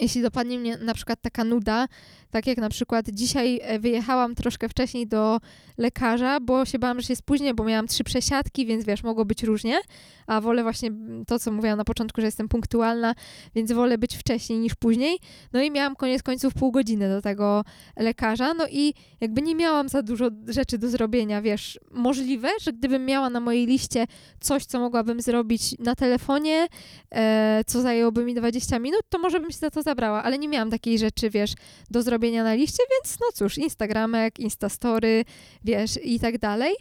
jeśli 0.00 0.22
dopadnie 0.22 0.58
mnie 0.58 0.76
na 0.76 0.94
przykład 0.94 1.20
taka 1.22 1.44
nuda, 1.44 1.86
Tak 2.30 2.46
jak 2.46 2.58
na 2.58 2.68
przykład 2.68 3.06
dzisiaj 3.12 3.60
e, 3.62 3.78
wyjechałam 3.78 4.34
troszkę 4.34 4.68
wcześniej 4.68 5.06
do 5.06 5.40
lekarza, 5.78 6.40
bo 6.40 6.64
się 6.64 6.78
bałam, 6.78 7.00
że 7.00 7.06
się 7.06 7.16
spóźnię, 7.16 7.54
bo 7.54 7.64
miałam 7.64 7.86
trzy 7.86 8.04
przesiadki, 8.04 8.66
więc 8.66 8.84
wiesz, 8.84 9.02
mogło 9.02 9.24
być 9.24 9.42
różnie, 9.42 9.80
a 10.26 10.40
wolę 10.40 10.62
właśnie 10.62 10.90
to, 11.26 11.38
co 11.38 11.52
mówiłam 11.52 11.78
na 11.78 11.84
początku, 11.84 12.20
że 12.20 12.26
jestem 12.26 12.48
punktualna, 12.48 13.14
więc 13.54 13.72
wolę 13.72 13.98
być 13.98 14.16
wcześniej 14.16 14.58
niż 14.58 14.74
później. 14.74 15.18
No 15.52 15.62
i 15.62 15.70
miałam 15.70 15.96
koniec 15.96 16.22
końców 16.22 16.54
pół 16.54 16.70
godziny 16.72 17.08
do 17.08 17.22
tego 17.22 17.64
lekarza, 17.96 18.54
no 18.54 18.66
i 18.70 18.94
jakby 19.20 19.42
nie 19.42 19.54
miałam 19.54 19.88
za 19.88 20.02
dużo 20.02 20.28
rzeczy 20.48 20.78
do 20.78 20.88
zrobienia, 20.88 21.42
wiesz, 21.42 21.80
możliwe, 21.90 22.48
że 22.60 22.72
gdybym 22.72 23.06
miała 23.06 23.30
na 23.30 23.40
mojej 23.40 23.66
liście 23.66 24.06
coś, 24.40 24.64
co 24.64 24.80
mogłabym 24.80 25.20
zrobić 25.20 25.78
na 25.78 25.94
telefonie, 25.94 26.66
e, 27.10 27.62
co 27.66 27.82
zajęłoby 27.82 28.24
mi 28.24 28.34
20 28.34 28.78
minut, 28.78 29.00
to 29.08 29.18
może 29.18 29.40
bym 29.40 29.50
się 29.50 29.58
za 29.58 29.70
to 29.70 29.82
zabrała, 29.90 30.22
ale 30.22 30.38
nie 30.38 30.48
miałam 30.48 30.70
takiej 30.70 30.98
rzeczy, 30.98 31.30
wiesz, 31.30 31.52
do 31.90 32.02
zrobienia 32.02 32.44
na 32.44 32.54
liście, 32.54 32.82
więc 32.90 33.20
no 33.20 33.26
cóż, 33.34 33.58
Instagramek, 33.58 34.38
Instastory, 34.38 35.24
wiesz, 35.64 35.98
i 36.04 36.20
tak 36.20 36.38
dalej. 36.38 36.74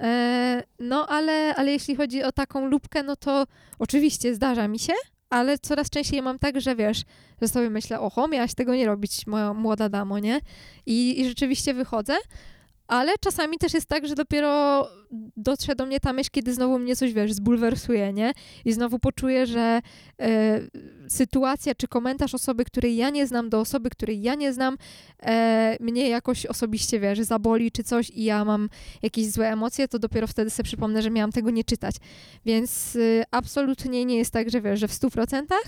E, 0.00 0.62
no, 0.78 1.06
ale, 1.08 1.54
ale 1.54 1.72
jeśli 1.72 1.96
chodzi 1.96 2.22
o 2.22 2.32
taką 2.32 2.66
lubkę, 2.66 3.02
no 3.02 3.16
to 3.16 3.46
oczywiście 3.78 4.34
zdarza 4.34 4.68
mi 4.68 4.78
się, 4.78 4.92
ale 5.30 5.58
coraz 5.58 5.90
częściej 5.90 6.22
mam 6.22 6.38
tak, 6.38 6.60
że 6.60 6.76
wiesz, 6.76 7.02
że 7.42 7.48
sobie 7.48 7.70
myślę, 7.70 8.00
oho, 8.00 8.28
miałaś 8.28 8.54
tego 8.54 8.74
nie 8.74 8.86
robić, 8.86 9.26
moja 9.26 9.54
młoda 9.54 9.88
damo, 9.88 10.18
nie? 10.18 10.40
I, 10.86 11.20
i 11.20 11.28
rzeczywiście 11.28 11.74
wychodzę, 11.74 12.14
ale 12.88 13.12
czasami 13.20 13.58
też 13.58 13.74
jest 13.74 13.86
tak, 13.86 14.06
że 14.06 14.14
dopiero 14.14 14.88
dotrze 15.36 15.74
do 15.74 15.86
mnie 15.86 16.00
ta 16.00 16.12
myśl, 16.12 16.30
kiedy 16.32 16.54
znowu 16.54 16.78
mnie 16.78 16.96
coś, 16.96 17.12
wiesz, 17.12 17.32
zbulwersuje, 17.32 18.12
nie? 18.12 18.32
I 18.64 18.72
znowu 18.72 18.98
poczuję, 18.98 19.46
że 19.46 19.80
e, 20.20 20.60
sytuacja 21.08 21.74
czy 21.74 21.88
komentarz 21.88 22.34
osoby, 22.34 22.64
której 22.64 22.96
ja 22.96 23.10
nie 23.10 23.26
znam, 23.26 23.48
do 23.48 23.60
osoby, 23.60 23.90
której 23.90 24.22
ja 24.22 24.34
nie 24.34 24.52
znam, 24.52 24.76
e, 25.22 25.76
mnie 25.80 26.08
jakoś 26.08 26.46
osobiście, 26.46 27.00
wiesz, 27.00 27.20
zaboli 27.20 27.72
czy 27.72 27.84
coś 27.84 28.10
i 28.10 28.24
ja 28.24 28.44
mam 28.44 28.68
jakieś 29.02 29.30
złe 29.30 29.52
emocje, 29.52 29.88
to 29.88 29.98
dopiero 29.98 30.26
wtedy 30.26 30.50
sobie 30.50 30.64
przypomnę, 30.64 31.02
że 31.02 31.10
miałam 31.10 31.32
tego 31.32 31.50
nie 31.50 31.64
czytać. 31.64 31.96
Więc 32.44 32.96
e, 32.96 33.24
absolutnie 33.30 34.04
nie 34.04 34.18
jest 34.18 34.32
tak, 34.32 34.50
że 34.50 34.60
wiesz, 34.60 34.80
że 34.80 34.88
w 34.88 34.92
stu 34.92 35.10
procentach, 35.10 35.64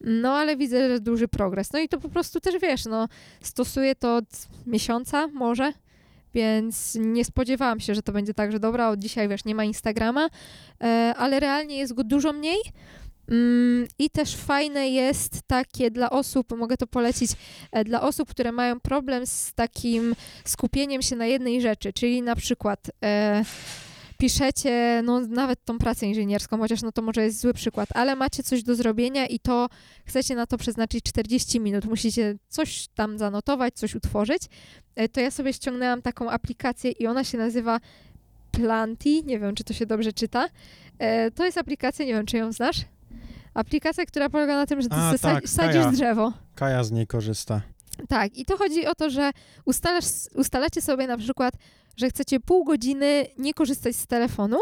no 0.00 0.32
ale 0.32 0.56
widzę, 0.56 0.88
że 0.88 1.00
duży 1.00 1.28
progres. 1.28 1.72
No 1.72 1.78
i 1.78 1.88
to 1.88 2.00
po 2.00 2.08
prostu 2.08 2.40
też, 2.40 2.54
wiesz, 2.62 2.84
no 2.84 3.08
stosuję 3.40 3.94
to 3.94 4.16
od 4.16 4.26
miesiąca 4.66 5.28
może, 5.28 5.72
więc 6.36 6.94
nie 7.00 7.24
spodziewałam 7.24 7.80
się, 7.80 7.94
że 7.94 8.02
to 8.02 8.12
będzie 8.12 8.34
tak, 8.34 8.52
że 8.52 8.60
dobra, 8.60 8.88
od 8.88 8.98
dzisiaj 8.98 9.28
wiesz, 9.28 9.44
nie 9.44 9.54
ma 9.54 9.64
Instagrama, 9.64 10.28
e, 10.82 11.14
ale 11.16 11.40
realnie 11.40 11.76
jest 11.78 11.94
go 11.94 12.04
dużo 12.04 12.32
mniej. 12.32 12.58
Mm, 13.30 13.86
I 13.98 14.10
też 14.10 14.36
fajne 14.36 14.88
jest 14.88 15.40
takie 15.46 15.90
dla 15.90 16.10
osób, 16.10 16.56
mogę 16.56 16.76
to 16.76 16.86
polecić, 16.86 17.30
e, 17.72 17.84
dla 17.84 18.02
osób, 18.02 18.30
które 18.30 18.52
mają 18.52 18.80
problem 18.80 19.26
z 19.26 19.54
takim 19.54 20.14
skupieniem 20.44 21.02
się 21.02 21.16
na 21.16 21.26
jednej 21.26 21.60
rzeczy, 21.60 21.92
czyli 21.92 22.22
na 22.22 22.36
przykład 22.36 22.90
e, 23.04 23.44
piszecie, 24.18 25.02
no 25.04 25.20
nawet 25.20 25.64
tą 25.64 25.78
pracę 25.78 26.06
inżynierską, 26.06 26.58
chociaż 26.58 26.82
no 26.82 26.92
to 26.92 27.02
może 27.02 27.24
jest 27.24 27.40
zły 27.40 27.54
przykład, 27.54 27.88
ale 27.94 28.16
macie 28.16 28.42
coś 28.42 28.62
do 28.62 28.74
zrobienia 28.74 29.26
i 29.26 29.40
to 29.40 29.68
chcecie 30.04 30.34
na 30.34 30.46
to 30.46 30.58
przeznaczyć 30.58 31.04
40 31.04 31.60
minut, 31.60 31.84
musicie 31.84 32.34
coś 32.48 32.88
tam 32.94 33.18
zanotować, 33.18 33.74
coś 33.74 33.94
utworzyć, 33.94 34.42
e, 34.94 35.08
to 35.08 35.20
ja 35.20 35.30
sobie 35.30 35.52
ściągnęłam 35.52 36.02
taką 36.02 36.30
aplikację 36.30 36.90
i 36.90 37.06
ona 37.06 37.24
się 37.24 37.38
nazywa 37.38 37.80
Planty, 38.50 39.22
nie 39.22 39.38
wiem, 39.38 39.54
czy 39.54 39.64
to 39.64 39.74
się 39.74 39.86
dobrze 39.86 40.12
czyta. 40.12 40.48
E, 40.98 41.30
to 41.30 41.44
jest 41.44 41.58
aplikacja, 41.58 42.04
nie 42.04 42.12
wiem, 42.12 42.26
czy 42.26 42.36
ją 42.36 42.52
znasz? 42.52 42.76
Aplikacja, 43.54 44.06
która 44.06 44.28
polega 44.28 44.56
na 44.56 44.66
tym, 44.66 44.82
że 44.82 44.88
ty 44.88 44.94
A, 44.94 45.18
tak, 45.18 45.48
sadzisz 45.48 45.74
Kaja. 45.82 45.92
drzewo. 45.92 46.32
Kaja 46.54 46.84
z 46.84 46.90
niej 46.92 47.06
korzysta. 47.06 47.60
Tak, 48.08 48.36
i 48.36 48.44
to 48.44 48.56
chodzi 48.56 48.86
o 48.86 48.94
to, 48.94 49.10
że 49.10 49.30
ustalasz, 49.64 50.04
ustalacie 50.34 50.82
sobie 50.82 51.06
na 51.06 51.16
przykład, 51.16 51.54
że 51.96 52.08
chcecie 52.08 52.40
pół 52.40 52.64
godziny 52.64 53.26
nie 53.38 53.54
korzystać 53.54 53.96
z 53.96 54.06
telefonu 54.06 54.58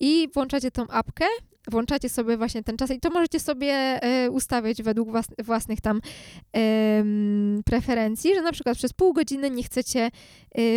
i 0.00 0.28
włączacie 0.34 0.70
tą 0.70 0.88
apkę, 0.88 1.24
włączacie 1.70 2.08
sobie 2.08 2.36
właśnie 2.36 2.62
ten 2.62 2.76
czas 2.76 2.90
i 2.90 3.00
to 3.00 3.10
możecie 3.10 3.40
sobie 3.40 3.72
e, 3.72 4.30
ustawiać 4.30 4.82
według 4.82 5.10
włas, 5.10 5.26
własnych 5.44 5.80
tam 5.80 6.00
em, 6.52 7.62
preferencji, 7.64 8.34
że 8.34 8.42
na 8.42 8.52
przykład 8.52 8.76
przez 8.76 8.92
pół 8.92 9.12
godziny 9.12 9.50
nie 9.50 9.62
chcecie 9.62 10.00
e, 10.00 10.10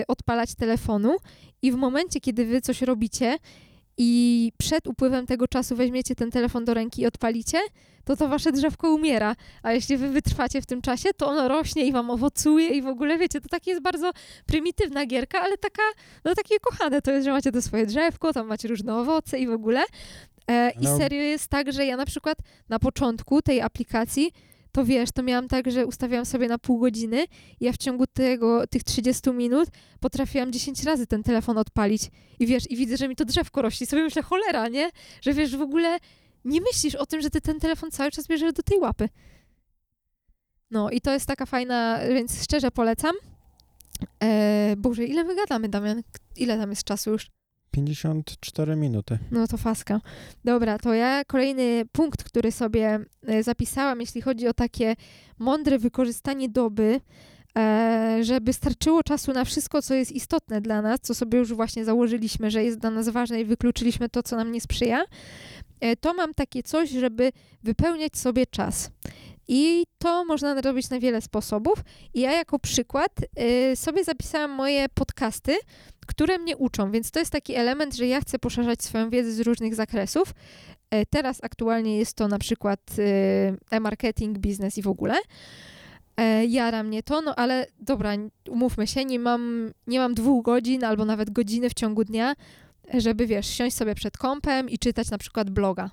odpalać 0.08 0.56
telefonu 0.56 1.18
i 1.62 1.72
w 1.72 1.76
momencie, 1.76 2.20
kiedy 2.20 2.46
wy 2.46 2.62
coś 2.62 2.82
robicie 2.82 3.38
i 3.98 4.52
przed 4.58 4.88
upływem 4.88 5.26
tego 5.26 5.48
czasu 5.48 5.76
weźmiecie 5.76 6.16
ten 6.16 6.32
telefon 6.32 6.66
do 6.66 6.74
ręki 6.74 7.02
i 7.02 7.06
odpalicie, 7.06 7.58
to 8.06 8.16
to 8.16 8.28
wasze 8.28 8.52
drzewko 8.52 8.94
umiera. 8.94 9.36
A 9.64 9.72
jeśli 9.72 9.98
wy 9.98 10.10
wytrwacie 10.10 10.62
w 10.62 10.66
tym 10.66 10.82
czasie, 10.82 11.10
to 11.18 11.28
ono 11.28 11.48
rośnie 11.48 11.86
i 11.86 11.92
wam 11.92 12.10
owocuje 12.10 12.68
i 12.70 12.82
w 12.82 12.88
ogóle, 12.88 13.18
wiecie, 13.18 13.42
to 13.42 13.50
takie 13.50 13.72
jest 13.72 13.84
bardzo 13.84 14.12
prymitywna 14.46 15.06
gierka, 15.06 15.42
ale 15.42 15.58
taka, 15.58 15.82
no 16.26 16.36
takie 16.36 16.60
kochane 16.60 17.02
to 17.02 17.12
jest, 17.12 17.26
że 17.26 17.32
macie 17.32 17.52
to 17.52 17.62
swoje 17.62 17.86
drzewko, 17.86 18.34
tam 18.34 18.48
macie 18.48 18.68
różne 18.68 18.96
owoce 18.96 19.40
i 19.40 19.48
w 19.48 19.52
ogóle. 19.52 19.84
E, 20.50 20.72
I 20.72 20.84
No. 20.84 20.98
serio 20.98 21.22
jest 21.22 21.48
tak, 21.48 21.74
że 21.74 21.86
ja 21.86 21.98
na 21.98 22.06
przykład 22.06 22.38
na 22.70 22.80
początku 22.80 23.42
tej 23.42 23.62
aplikacji 23.62 24.32
to 24.76 24.86
wiesz, 24.86 25.12
to 25.12 25.24
miałam 25.24 25.48
tak, 25.48 25.72
że 25.72 25.86
ustawiałam 25.86 26.26
sobie 26.26 26.48
na 26.48 26.58
pół 26.58 26.80
godziny 26.80 27.26
i 27.60 27.66
ja 27.66 27.74
w 27.74 27.78
ciągu 27.78 28.08
tego, 28.08 28.68
tych 28.68 28.84
30 28.84 29.30
minut 29.32 29.70
potrafiłam 30.00 30.52
10 30.52 30.84
razy 30.84 31.08
ten 31.08 31.24
telefon 31.24 31.58
odpalić 31.58 32.12
i 32.40 32.48
wiesz, 32.48 32.72
i 32.72 32.76
widzę, 32.76 32.98
że 32.98 33.08
mi 33.08 33.16
to 33.16 33.26
drzewko 33.26 33.62
rośnie. 33.62 33.88
Sobie 33.88 34.04
myślę, 34.04 34.22
cholera, 34.22 34.68
nie? 34.68 34.90
Że 35.22 35.34
wiesz, 35.34 35.58
w 35.58 35.62
ogóle 35.62 35.98
nie 36.46 36.62
myślisz 36.62 36.96
o 36.96 37.06
tym, 37.06 37.22
że 37.22 37.30
ty 37.30 37.42
ten 37.42 37.60
telefon 37.60 37.92
cały 37.92 38.12
czas 38.12 38.28
bierzesz 38.28 38.54
do 38.54 38.64
tej 38.64 38.80
łapy. 38.80 39.10
No 40.72 40.90
i 40.90 41.02
to 41.02 41.14
jest 41.14 41.26
taka 41.26 41.46
fajna, 41.46 42.00
więc 42.10 42.44
szczerze 42.44 42.72
polecam. 42.72 43.16
E, 44.24 44.76
Boże, 44.78 45.06
ile 45.06 45.24
my 45.24 45.36
gadamy, 45.36 45.70
Damian? 45.70 46.02
Ile 46.36 46.58
tam 46.58 46.70
jest 46.70 46.84
czasu 46.84 47.12
już? 47.12 47.28
54 47.76 48.76
minuty. 48.76 49.18
No 49.32 49.48
to 49.48 49.58
faska. 49.58 50.02
Dobra, 50.46 50.80
to 50.80 50.94
ja 50.94 51.26
kolejny 51.26 51.86
punkt, 51.92 52.24
który 52.24 52.52
sobie 52.52 53.00
e, 53.28 53.44
zapisałam, 53.44 54.02
jeśli 54.02 54.22
chodzi 54.22 54.48
o 54.48 54.54
takie 54.54 54.96
mądre 55.40 55.80
wykorzystanie 55.80 56.50
doby, 56.50 57.02
e, 57.58 58.20
żeby 58.22 58.54
starczyło 58.54 59.04
czasu 59.04 59.34
na 59.34 59.46
wszystko, 59.46 59.82
co 59.82 59.94
jest 59.94 60.12
istotne 60.12 60.62
dla 60.62 60.82
nas, 60.82 61.00
co 61.02 61.16
sobie 61.16 61.40
już 61.40 61.54
właśnie 61.54 61.86
założyliśmy, 61.86 62.52
że 62.52 62.64
jest 62.64 62.80
dla 62.80 62.90
nas 62.90 63.10
ważne 63.10 63.42
i 63.42 63.46
wykluczyliśmy 63.46 64.10
to, 64.10 64.24
co 64.24 64.36
nam 64.36 64.52
nie 64.52 64.62
sprzyja, 64.62 65.04
e, 65.80 65.96
to 65.96 66.14
mam 66.14 66.34
takie 66.34 66.64
coś, 66.64 66.90
żeby 66.90 67.32
wypełniać 67.64 68.18
sobie 68.18 68.46
czas. 68.46 68.92
I 69.48 69.84
to 69.98 70.26
można 70.26 70.62
robić 70.62 70.90
na 70.90 71.00
wiele 71.00 71.22
sposobów. 71.22 71.84
I 72.14 72.22
ja 72.22 72.32
jako 72.32 72.60
przykład 72.60 73.12
sobie 73.76 74.04
zapisałam 74.04 74.52
moje 74.52 74.86
podcasty, 74.94 75.56
które 76.06 76.38
mnie 76.38 76.58
uczą, 76.58 76.92
więc 76.92 77.12
to 77.12 77.20
jest 77.20 77.32
taki 77.32 77.56
element, 77.56 77.96
że 77.96 78.08
ja 78.08 78.22
chcę 78.22 78.40
poszerzać 78.40 78.84
swoją 78.84 79.10
wiedzę 79.10 79.32
z 79.32 79.40
różnych 79.40 79.76
zakresów. 79.76 80.34
E, 80.92 81.06
Teraz 81.06 81.44
aktualnie 81.44 81.98
jest 81.98 82.14
to 82.14 82.28
na 82.28 82.40
przykład 82.40 82.80
y, 83.00 83.58
e-marketing, 83.72 84.38
biznes 84.38 84.78
i 84.78 84.82
w 84.82 84.88
ogóle. 84.88 85.16
E, 86.18 86.46
Jara 86.46 86.84
mnie 86.84 87.04
to, 87.04 87.22
no 87.22 87.36
ale 87.36 87.68
dobra, 87.80 88.12
umówmy 88.50 88.88
się, 88.88 89.06
nie 89.06 89.20
mam, 89.20 89.72
nie 89.88 90.00
mam 90.00 90.14
dwóch 90.14 90.46
godzin 90.46 90.84
albo 90.84 91.06
nawet 91.06 91.30
godziny 91.30 91.70
w 91.70 91.74
ciągu 91.74 92.04
dnia, 92.04 92.36
żeby 92.94 93.28
wiesz, 93.28 93.48
siąść 93.48 93.76
sobie 93.76 93.96
przed 93.96 94.18
kompem 94.18 94.70
i 94.70 94.80
czytać 94.80 95.12
na 95.12 95.18
przykład 95.18 95.50
bloga 95.50 95.90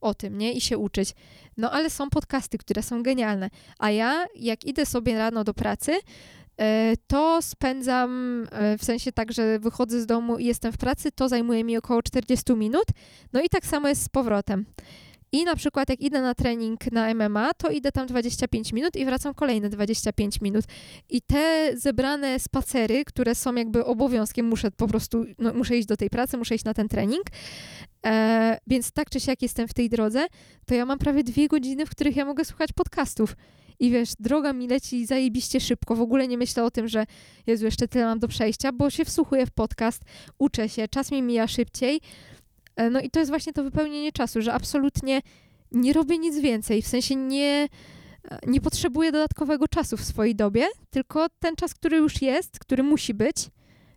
o 0.00 0.14
tym, 0.14 0.38
nie? 0.38 0.52
I 0.52 0.60
się 0.60 0.78
uczyć. 0.78 1.14
No 1.56 1.70
ale 1.70 1.90
są 1.90 2.10
podcasty, 2.10 2.58
które 2.58 2.82
są 2.82 3.02
genialne. 3.02 3.50
A 3.78 3.90
ja, 3.90 4.26
jak 4.34 4.64
idę 4.64 4.86
sobie 4.86 5.18
rano 5.18 5.44
do 5.44 5.54
pracy, 5.54 5.92
e, 5.92 5.98
to 7.06 7.42
spędzam, 7.42 8.42
e, 8.52 8.78
w 8.78 8.84
sensie 8.84 9.12
tak, 9.12 9.32
że 9.32 9.58
wychodzę 9.58 10.00
z 10.00 10.06
domu 10.06 10.38
i 10.38 10.44
jestem 10.44 10.72
w 10.72 10.78
pracy, 10.78 11.12
to 11.12 11.28
zajmuje 11.28 11.64
mi 11.64 11.76
około 11.76 12.02
40 12.02 12.56
minut. 12.56 12.84
No 13.32 13.40
i 13.40 13.48
tak 13.48 13.66
samo 13.66 13.88
jest 13.88 14.02
z 14.02 14.08
powrotem. 14.08 14.66
I 15.32 15.44
na 15.44 15.56
przykład 15.56 15.88
jak 15.88 16.00
idę 16.00 16.22
na 16.22 16.34
trening 16.34 16.92
na 16.92 17.14
MMA, 17.14 17.54
to 17.54 17.70
idę 17.70 17.92
tam 17.92 18.06
25 18.06 18.72
minut 18.72 18.96
i 18.96 19.04
wracam 19.04 19.34
kolejne 19.34 19.68
25 19.68 20.40
minut. 20.40 20.64
I 21.08 21.22
te 21.22 21.72
zebrane 21.76 22.38
spacery, 22.38 23.04
które 23.04 23.34
są 23.34 23.54
jakby 23.54 23.84
obowiązkiem, 23.84 24.46
muszę 24.46 24.70
po 24.70 24.88
prostu, 24.88 25.24
no, 25.38 25.54
muszę 25.54 25.76
iść 25.76 25.88
do 25.88 25.96
tej 25.96 26.10
pracy, 26.10 26.36
muszę 26.36 26.54
iść 26.54 26.64
na 26.64 26.74
ten 26.74 26.88
trening. 26.88 27.24
E, 28.06 28.58
więc 28.66 28.92
tak 28.92 29.10
czy 29.10 29.20
siak 29.20 29.42
jestem 29.42 29.68
w 29.68 29.74
tej 29.74 29.88
drodze, 29.88 30.26
to 30.66 30.74
ja 30.74 30.86
mam 30.86 30.98
prawie 30.98 31.24
dwie 31.24 31.48
godziny, 31.48 31.86
w 31.86 31.90
których 31.90 32.16
ja 32.16 32.24
mogę 32.24 32.44
słuchać 32.44 32.72
podcastów. 32.72 33.36
I 33.80 33.90
wiesz, 33.90 34.10
droga 34.20 34.52
mi 34.52 34.68
leci 34.68 35.06
zajebiście 35.06 35.60
szybko. 35.60 35.94
W 35.94 36.00
ogóle 36.00 36.28
nie 36.28 36.38
myślę 36.38 36.64
o 36.64 36.70
tym, 36.70 36.88
że 36.88 37.06
Jezu, 37.46 37.64
jeszcze 37.64 37.88
tyle 37.88 38.04
mam 38.04 38.18
do 38.18 38.28
przejścia, 38.28 38.72
bo 38.72 38.90
się 38.90 39.04
wsłuchuję 39.04 39.46
w 39.46 39.50
podcast, 39.50 40.02
uczę 40.38 40.68
się, 40.68 40.88
czas 40.88 41.10
mi 41.10 41.22
mija 41.22 41.46
szybciej. 41.46 42.00
E, 42.78 42.90
No 42.90 43.00
i 43.00 43.10
to 43.10 43.18
jest 43.18 43.30
właśnie 43.30 43.52
to 43.52 43.62
wypełnienie 43.62 44.12
czasu, 44.12 44.42
że 44.42 44.52
absolutnie 44.52 45.20
nie 45.72 45.92
robię 45.92 46.18
nic 46.18 46.38
więcej, 46.38 46.82
w 46.82 46.86
sensie 46.88 47.16
nie, 47.16 47.68
e, 48.30 48.38
nie 48.46 48.60
potrzebuję 48.60 49.12
dodatkowego 49.12 49.68
czasu 49.68 49.96
w 49.96 50.04
swojej 50.04 50.34
dobie, 50.34 50.66
tylko 50.90 51.26
ten 51.38 51.56
czas, 51.56 51.74
który 51.74 51.96
już 51.96 52.22
jest, 52.22 52.58
który 52.58 52.82
musi 52.82 53.14
być, 53.14 53.36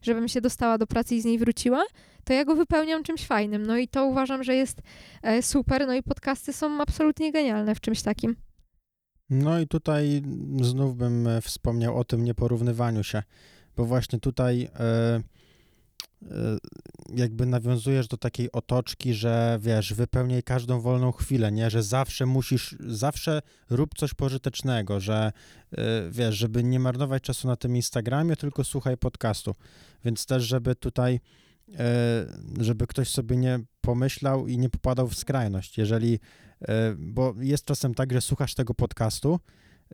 żebym 0.02 0.28
się 0.28 0.42
dostała 0.42 0.78
do 0.78 0.88
pracy 0.88 1.16
i 1.16 1.22
z 1.22 1.26
niej 1.26 1.38
wróciła, 1.38 1.84
to 2.24 2.34
ja 2.34 2.46
go 2.46 2.56
wypełniam 2.56 3.04
czymś 3.04 3.26
fajnym. 3.26 3.66
No 3.66 3.78
i 3.78 3.88
to 3.88 4.06
uważam, 4.06 4.44
że 4.44 4.56
jest 4.56 4.82
e, 5.24 5.42
super. 5.42 5.88
No 5.88 5.94
i 5.94 6.04
podcasty 6.04 6.54
są 6.54 6.82
absolutnie 6.82 7.32
genialne 7.32 7.76
w 7.76 7.80
czymś 7.80 8.02
takim. 8.02 8.36
No 9.30 9.60
i 9.60 9.68
tutaj 9.68 10.22
znów 10.62 10.96
bym 10.98 11.28
wspomniał 11.42 11.98
o 11.98 12.04
tym 12.04 12.24
nieporównywaniu 12.24 13.04
się, 13.04 13.24
bo 13.76 13.86
właśnie 13.86 14.20
tutaj 14.20 14.70
e, 14.80 15.22
jakby 17.16 17.46
nawiązujesz 17.46 18.08
do 18.08 18.18
takiej 18.18 18.52
otoczki, 18.52 19.14
że 19.14 19.60
wiesz, 19.62 19.94
wypełniaj 19.94 20.44
każdą 20.44 20.82
wolną 20.82 21.12
chwilę, 21.12 21.52
nie, 21.52 21.70
że 21.70 21.84
zawsze 21.84 22.26
musisz, 22.26 22.76
zawsze 22.80 23.42
rób 23.70 23.90
coś 23.98 24.14
pożytecznego, 24.14 25.00
że 25.00 25.32
e, 25.72 26.12
wiesz, 26.12 26.36
żeby 26.36 26.64
nie 26.64 26.80
marnować 26.80 27.24
czasu 27.24 27.48
na 27.48 27.56
tym 27.56 27.76
Instagramie, 27.76 28.36
tylko 28.36 28.64
słuchaj 28.64 28.98
podcastu. 28.98 29.56
Więc 30.06 30.26
też, 30.26 30.44
żeby 30.44 30.76
tutaj 30.76 31.20
e, 31.80 32.26
żeby 32.60 32.88
ktoś 32.88 33.10
sobie 33.10 33.38
nie 33.38 33.60
pomyślał 33.82 34.48
i 34.48 34.58
nie 34.58 34.70
popadał 34.70 35.08
w 35.08 35.16
skrajność. 35.16 35.78
Jeżeli, 35.78 36.20
bo 36.98 37.34
jest 37.40 37.66
czasem 37.66 37.94
tak, 37.94 38.14
że 38.14 38.22
słuchasz 38.22 38.56
tego 38.56 38.74
podcastu 38.74 39.40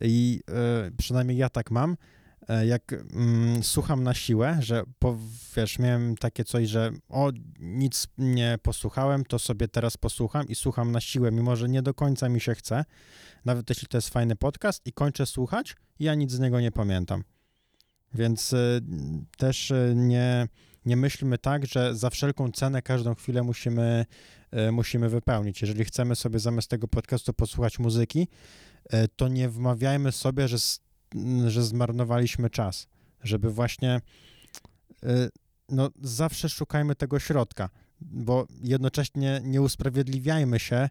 i 0.02 0.42
przynajmniej 0.98 1.38
ja 1.38 1.50
tak 1.50 1.72
mam, 1.72 1.98
jak 2.66 2.94
mm, 2.94 3.64
słucham 3.64 4.04
na 4.04 4.14
siłę, 4.14 4.58
że 4.60 4.84
po, 5.00 5.18
wiesz, 5.56 5.80
miałem 5.80 6.18
takie 6.18 6.44
coś, 6.44 6.70
że 6.70 6.92
o, 7.10 7.32
nic 7.60 8.08
nie 8.18 8.58
posłuchałem, 8.62 9.26
to 9.26 9.40
sobie 9.40 9.68
teraz 9.68 9.98
posłucham 9.98 10.48
i 10.48 10.56
słucham 10.56 10.92
na 10.92 11.02
siłę, 11.02 11.32
mimo 11.32 11.56
że 11.56 11.70
nie 11.70 11.82
do 11.82 11.94
końca 11.94 12.30
mi 12.30 12.42
się 12.42 12.56
chce, 12.56 12.86
nawet 13.46 13.70
jeśli 13.70 13.88
to 13.88 13.98
jest 13.98 14.10
fajny 14.10 14.36
podcast 14.36 14.82
i 14.86 14.94
kończę 14.94 15.26
słuchać, 15.26 15.76
ja 16.00 16.16
nic 16.16 16.32
z 16.32 16.40
niego 16.40 16.60
nie 16.60 16.72
pamiętam. 16.72 17.24
Więc 18.14 18.54
e, 18.54 18.80
też 19.38 19.72
e, 19.72 19.94
nie, 19.96 20.48
nie 20.86 20.98
myślmy 20.98 21.38
tak, 21.38 21.66
że 21.66 21.96
za 21.96 22.10
wszelką 22.10 22.52
cenę 22.52 22.82
każdą 22.82 23.16
chwilę 23.16 23.44
musimy, 23.44 24.06
e, 24.52 24.72
musimy 24.72 25.10
wypełnić. 25.10 25.62
Jeżeli 25.62 25.86
chcemy 25.86 26.16
sobie 26.16 26.40
zamiast 26.40 26.70
tego 26.70 26.88
podcastu 26.88 27.34
posłuchać 27.34 27.80
muzyki, 27.80 28.28
e, 28.90 29.08
to 29.08 29.28
nie 29.28 29.50
wmawiajmy 29.50 30.12
sobie, 30.12 30.48
że, 30.48 30.58
m, 30.58 30.87
że 31.48 31.64
zmarnowaliśmy 31.64 32.50
czas. 32.50 32.88
Żeby 33.24 33.52
właśnie 33.52 34.02
e, 35.04 35.30
no, 35.70 35.90
zawsze 36.02 36.50
szukajmy 36.50 36.96
tego 36.96 37.20
środka, 37.20 37.70
bo 38.02 38.48
jednocześnie 38.64 39.42
nie 39.44 39.62
usprawiedliwiajmy 39.62 40.60
się, 40.60 40.90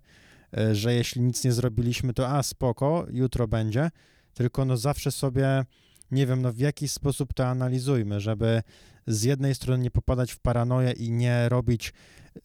e, 0.57 0.75
że 0.75 0.95
jeśli 0.95 1.23
nic 1.23 1.45
nie 1.45 1.53
zrobiliśmy, 1.53 2.13
to 2.15 2.29
a 2.29 2.43
spoko, 2.43 3.07
jutro 3.11 3.49
będzie, 3.49 3.91
tylko 4.35 4.65
no 4.65 4.77
zawsze 4.77 5.13
sobie, 5.13 5.65
nie 6.11 6.27
wiem, 6.27 6.43
no 6.43 6.53
w 6.53 6.59
jakiś 6.59 6.93
sposób 6.93 7.35
to 7.35 7.47
analizujmy, 7.47 8.21
żeby 8.21 8.63
z 9.07 9.23
jednej 9.23 9.55
strony 9.55 9.83
nie 9.83 9.91
popadać 9.91 10.33
w 10.33 10.39
paranoję 10.39 10.93
i 10.93 11.11
nie 11.11 11.49
robić, 11.49 11.93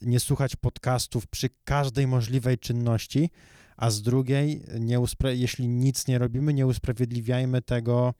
nie 0.01 0.19
słuchać 0.19 0.55
podcastów 0.55 1.27
przy 1.27 1.49
każdej 1.63 2.07
możliwej 2.07 2.57
czynności, 2.57 3.29
a 3.81 3.89
z 3.89 4.01
drugiej, 4.01 4.63
nie 4.79 4.99
uspra- 4.99 5.35
jeśli 5.35 5.67
nic 5.67 6.07
nie 6.07 6.17
robimy, 6.17 6.53
nie 6.53 6.67
usprawiedliwiajmy 6.67 7.61
tego, 7.61 8.13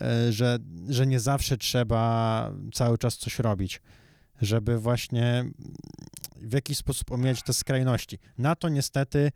e, 0.00 0.32
że, 0.32 0.58
że 0.88 1.06
nie 1.06 1.20
zawsze 1.20 1.56
trzeba 1.56 2.52
cały 2.72 2.98
czas 2.98 3.16
coś 3.16 3.38
robić, 3.38 3.82
żeby 4.42 4.78
właśnie 4.78 5.50
w 6.36 6.52
jakiś 6.52 6.78
sposób 6.78 7.12
omijać 7.12 7.42
te 7.42 7.52
skrajności. 7.52 8.18
Na 8.38 8.54
to 8.56 8.68
niestety, 8.68 9.32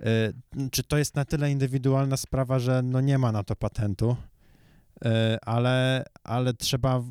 e, 0.00 0.32
czy 0.70 0.82
to 0.82 0.98
jest 0.98 1.14
na 1.14 1.24
tyle 1.24 1.50
indywidualna 1.50 2.16
sprawa, 2.16 2.58
że 2.58 2.82
no 2.82 3.00
nie 3.00 3.18
ma 3.18 3.32
na 3.32 3.44
to 3.44 3.56
patentu, 3.56 4.16
e, 5.04 5.38
ale, 5.42 6.04
ale 6.22 6.54
trzeba, 6.54 7.02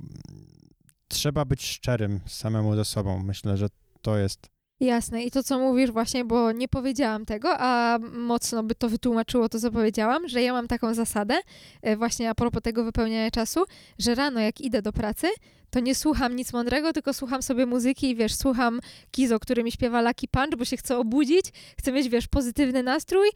trzeba 1.07 1.45
być 1.45 1.65
szczerym 1.65 2.19
samemu 2.25 2.75
ze 2.75 2.85
sobą. 2.85 3.23
Myślę, 3.23 3.57
że 3.57 3.67
to 4.01 4.17
jest 4.17 4.52
Jasne. 4.79 5.23
I 5.23 5.31
to, 5.31 5.43
co 5.43 5.59
mówisz 5.59 5.91
właśnie, 5.91 6.25
bo 6.25 6.51
nie 6.51 6.67
powiedziałam 6.67 7.25
tego, 7.25 7.49
a 7.59 7.99
mocno 8.13 8.63
by 8.63 8.75
to 8.75 8.89
wytłumaczyło 8.89 9.49
to, 9.49 9.59
co 9.59 9.71
powiedziałam, 9.71 10.27
że 10.27 10.41
ja 10.41 10.53
mam 10.53 10.67
taką 10.67 10.93
zasadę, 10.93 11.35
e, 11.81 11.97
właśnie 11.97 12.29
a 12.29 12.35
propos 12.35 12.61
tego 12.61 12.83
wypełniania 12.83 13.31
czasu, 13.31 13.63
że 13.99 14.15
rano 14.15 14.39
jak 14.39 14.61
idę 14.61 14.81
do 14.81 14.93
pracy, 14.93 15.27
to 15.73 15.79
nie 15.79 15.95
słucham 15.95 16.35
nic 16.35 16.53
mądrego, 16.53 16.93
tylko 16.93 17.13
słucham 17.13 17.41
sobie 17.41 17.65
muzyki 17.65 18.09
i 18.09 18.15
wiesz, 18.15 18.35
słucham 18.35 18.79
Kizo, 19.11 19.39
który 19.39 19.63
mi 19.63 19.71
śpiewa 19.71 20.01
Lucky 20.01 20.27
Punch, 20.27 20.55
bo 20.57 20.65
się 20.65 20.77
chcę 20.77 20.97
obudzić, 20.97 21.45
chcę 21.79 21.91
mieć, 21.91 22.09
wiesz, 22.09 22.27
pozytywny 22.27 22.83
nastrój 22.83 23.29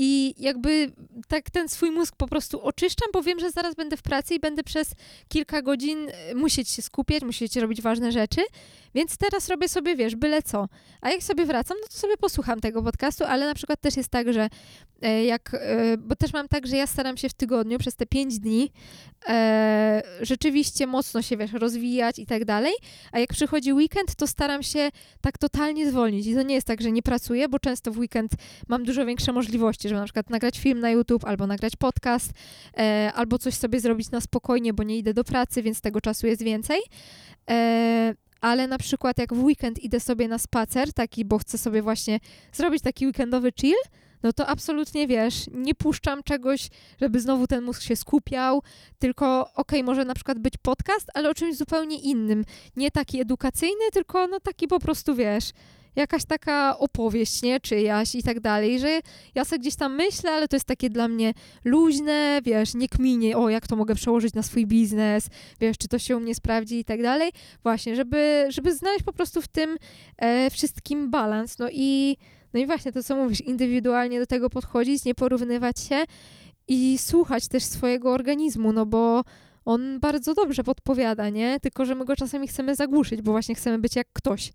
i 0.00 0.34
jakby 0.38 0.92
tak 1.28 1.50
ten 1.50 1.68
swój 1.68 1.90
mózg 1.90 2.16
po 2.16 2.28
prostu 2.28 2.62
oczyszczam, 2.62 3.08
bo 3.12 3.22
wiem, 3.22 3.40
że 3.40 3.50
zaraz 3.50 3.74
będę 3.74 3.96
w 3.96 4.02
pracy 4.02 4.34
i 4.34 4.40
będę 4.40 4.62
przez 4.64 4.92
kilka 5.28 5.62
godzin 5.62 6.08
e, 6.08 6.34
musieć 6.34 6.68
się 6.68 6.82
skupiać, 6.82 7.22
musieć 7.22 7.56
robić 7.56 7.82
ważne 7.82 8.12
rzeczy, 8.12 8.40
więc 8.94 9.16
teraz 9.16 9.48
robię 9.48 9.68
sobie, 9.68 9.96
wiesz, 9.96 10.16
byle 10.16 10.42
co. 10.42 10.68
A 11.00 11.10
jak 11.10 11.22
sobie 11.22 11.46
wracam, 11.46 11.76
no 11.80 11.86
to 11.88 11.98
sobie 11.98 12.16
posłucham 12.16 12.60
tego 12.60 12.82
podcastu, 12.82 13.24
ale 13.24 13.46
na 13.46 13.54
przykład 13.54 13.80
też 13.80 13.96
jest 13.96 14.08
tak, 14.08 14.32
że 14.32 14.48
e, 15.02 15.24
jak, 15.24 15.54
e, 15.54 15.96
bo 15.96 16.16
też 16.16 16.32
mam 16.32 16.48
tak, 16.48 16.66
że 16.66 16.76
ja 16.76 16.86
staram 16.86 17.16
się 17.16 17.28
w 17.28 17.34
tygodniu 17.34 17.78
przez 17.78 17.96
te 17.96 18.06
pięć 18.06 18.38
dni 18.38 18.72
rzeczywiście 20.20 20.86
mocno 20.86 21.22
się, 21.22 21.36
wiesz, 21.36 21.52
rozwijać 21.52 21.77
i 22.18 22.26
tak 22.26 22.44
dalej, 22.44 22.72
a 23.12 23.18
jak 23.18 23.32
przychodzi 23.32 23.72
weekend, 23.72 24.14
to 24.14 24.26
staram 24.26 24.62
się 24.62 24.88
tak 25.20 25.38
totalnie 25.38 25.90
zwolnić 25.90 26.26
i 26.26 26.34
to 26.34 26.42
nie 26.42 26.54
jest 26.54 26.66
tak, 26.66 26.80
że 26.80 26.92
nie 26.92 27.02
pracuję, 27.02 27.48
bo 27.48 27.58
często 27.58 27.92
w 27.92 27.98
weekend 27.98 28.32
mam 28.68 28.84
dużo 28.84 29.06
większe 29.06 29.32
możliwości, 29.32 29.88
żeby 29.88 30.00
na 30.00 30.04
przykład 30.04 30.30
nagrać 30.30 30.58
film 30.58 30.80
na 30.80 30.90
YouTube, 30.90 31.24
albo 31.24 31.46
nagrać 31.46 31.76
podcast, 31.76 32.30
e, 32.78 33.12
albo 33.14 33.38
coś 33.38 33.54
sobie 33.54 33.80
zrobić 33.80 34.10
na 34.10 34.20
spokojnie, 34.20 34.72
bo 34.72 34.82
nie 34.82 34.98
idę 34.98 35.14
do 35.14 35.24
pracy, 35.24 35.62
więc 35.62 35.80
tego 35.80 36.00
czasu 36.00 36.26
jest 36.26 36.42
więcej. 36.42 36.80
E, 37.50 38.14
ale 38.40 38.66
na 38.66 38.78
przykład 38.78 39.18
jak 39.18 39.34
w 39.34 39.44
weekend 39.44 39.78
idę 39.78 40.00
sobie 40.00 40.28
na 40.28 40.38
spacer, 40.38 40.92
taki, 40.92 41.24
bo 41.24 41.38
chcę 41.38 41.58
sobie 41.58 41.82
właśnie 41.82 42.20
zrobić 42.52 42.82
taki 42.82 43.06
weekendowy 43.06 43.52
chill, 43.60 43.76
no 44.22 44.32
to 44.32 44.46
absolutnie 44.46 45.06
wiesz, 45.06 45.46
nie 45.52 45.74
puszczam 45.74 46.22
czegoś, 46.22 46.68
żeby 47.00 47.20
znowu 47.20 47.46
ten 47.46 47.64
mózg 47.64 47.82
się 47.82 47.96
skupiał, 47.96 48.62
tylko 48.98 49.50
okej, 49.54 49.84
może 49.84 50.04
na 50.04 50.14
przykład 50.14 50.38
być 50.38 50.54
podcast, 50.62 51.10
ale 51.14 51.30
o 51.30 51.34
czymś 51.34 51.56
zupełnie 51.56 51.98
innym. 51.98 52.44
Nie 52.76 52.90
taki 52.90 53.20
edukacyjny, 53.20 53.90
tylko 53.92 54.26
no 54.26 54.40
taki 54.40 54.68
po 54.68 54.80
prostu 54.80 55.14
wiesz, 55.14 55.52
jakaś 55.98 56.24
taka 56.24 56.78
opowieść, 56.78 57.42
nie, 57.42 57.60
czyjaś 57.60 58.14
i 58.14 58.22
tak 58.22 58.40
dalej, 58.40 58.80
że 58.80 59.00
ja 59.34 59.44
sobie 59.44 59.58
gdzieś 59.58 59.76
tam 59.76 59.94
myślę, 59.94 60.30
ale 60.30 60.48
to 60.48 60.56
jest 60.56 60.66
takie 60.66 60.90
dla 60.90 61.08
mnie 61.08 61.34
luźne, 61.64 62.40
wiesz, 62.44 62.74
nie 62.74 62.88
kminie, 62.88 63.36
o 63.36 63.48
jak 63.48 63.66
to 63.66 63.76
mogę 63.76 63.94
przełożyć 63.94 64.34
na 64.34 64.42
swój 64.42 64.66
biznes, 64.66 65.28
wiesz, 65.60 65.78
czy 65.78 65.88
to 65.88 65.98
się 65.98 66.16
u 66.16 66.20
mnie 66.20 66.34
sprawdzi 66.34 66.78
i 66.78 66.84
tak 66.84 67.02
dalej. 67.02 67.30
Właśnie, 67.62 67.96
żeby, 67.96 68.46
żeby 68.48 68.74
znaleźć 68.74 69.04
po 69.04 69.12
prostu 69.12 69.42
w 69.42 69.48
tym 69.48 69.76
e, 70.16 70.50
wszystkim 70.50 71.10
balans. 71.10 71.58
No 71.58 71.68
i, 71.72 72.16
no 72.54 72.60
i 72.60 72.66
właśnie 72.66 72.92
to, 72.92 73.02
co 73.02 73.16
mówisz, 73.16 73.40
indywidualnie 73.40 74.20
do 74.20 74.26
tego 74.26 74.50
podchodzić, 74.50 75.04
nie 75.04 75.14
porównywać 75.14 75.80
się 75.80 76.04
i 76.68 76.98
słuchać 76.98 77.48
też 77.48 77.64
swojego 77.64 78.12
organizmu, 78.12 78.72
no 78.72 78.86
bo 78.86 79.24
on 79.64 80.00
bardzo 80.00 80.34
dobrze 80.34 80.64
podpowiada, 80.64 81.28
nie? 81.28 81.60
Tylko, 81.60 81.84
że 81.84 81.94
my 81.94 82.04
go 82.04 82.16
czasami 82.16 82.48
chcemy 82.48 82.74
zagłuszyć, 82.74 83.22
bo 83.22 83.32
właśnie 83.32 83.54
chcemy 83.54 83.78
być 83.78 83.96
jak 83.96 84.06
ktoś. 84.12 84.52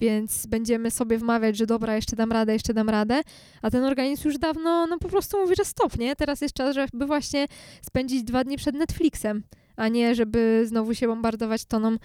Więc 0.00 0.46
będziemy 0.46 0.90
sobie 0.90 1.18
wmawiać, 1.18 1.56
że 1.56 1.66
dobra, 1.66 1.96
jeszcze 1.96 2.16
dam 2.16 2.32
radę, 2.32 2.52
jeszcze 2.52 2.74
dam 2.74 2.90
radę, 2.90 3.20
a 3.62 3.70
ten 3.70 3.84
organizm 3.84 4.28
już 4.28 4.38
dawno, 4.38 4.86
no 4.86 4.98
po 4.98 5.08
prostu 5.08 5.40
mówi, 5.40 5.54
że 5.56 5.64
stop, 5.64 5.98
nie? 5.98 6.16
Teraz 6.16 6.40
jest 6.40 6.54
czas, 6.54 6.74
żeby 6.74 7.06
właśnie 7.06 7.46
spędzić 7.82 8.22
dwa 8.22 8.44
dni 8.44 8.56
przed 8.56 8.74
Netflixem, 8.74 9.42
a 9.76 9.88
nie 9.88 10.14
żeby 10.14 10.62
znowu 10.66 10.94
się 10.94 11.06
bombardować 11.06 11.64
toną 11.64 11.96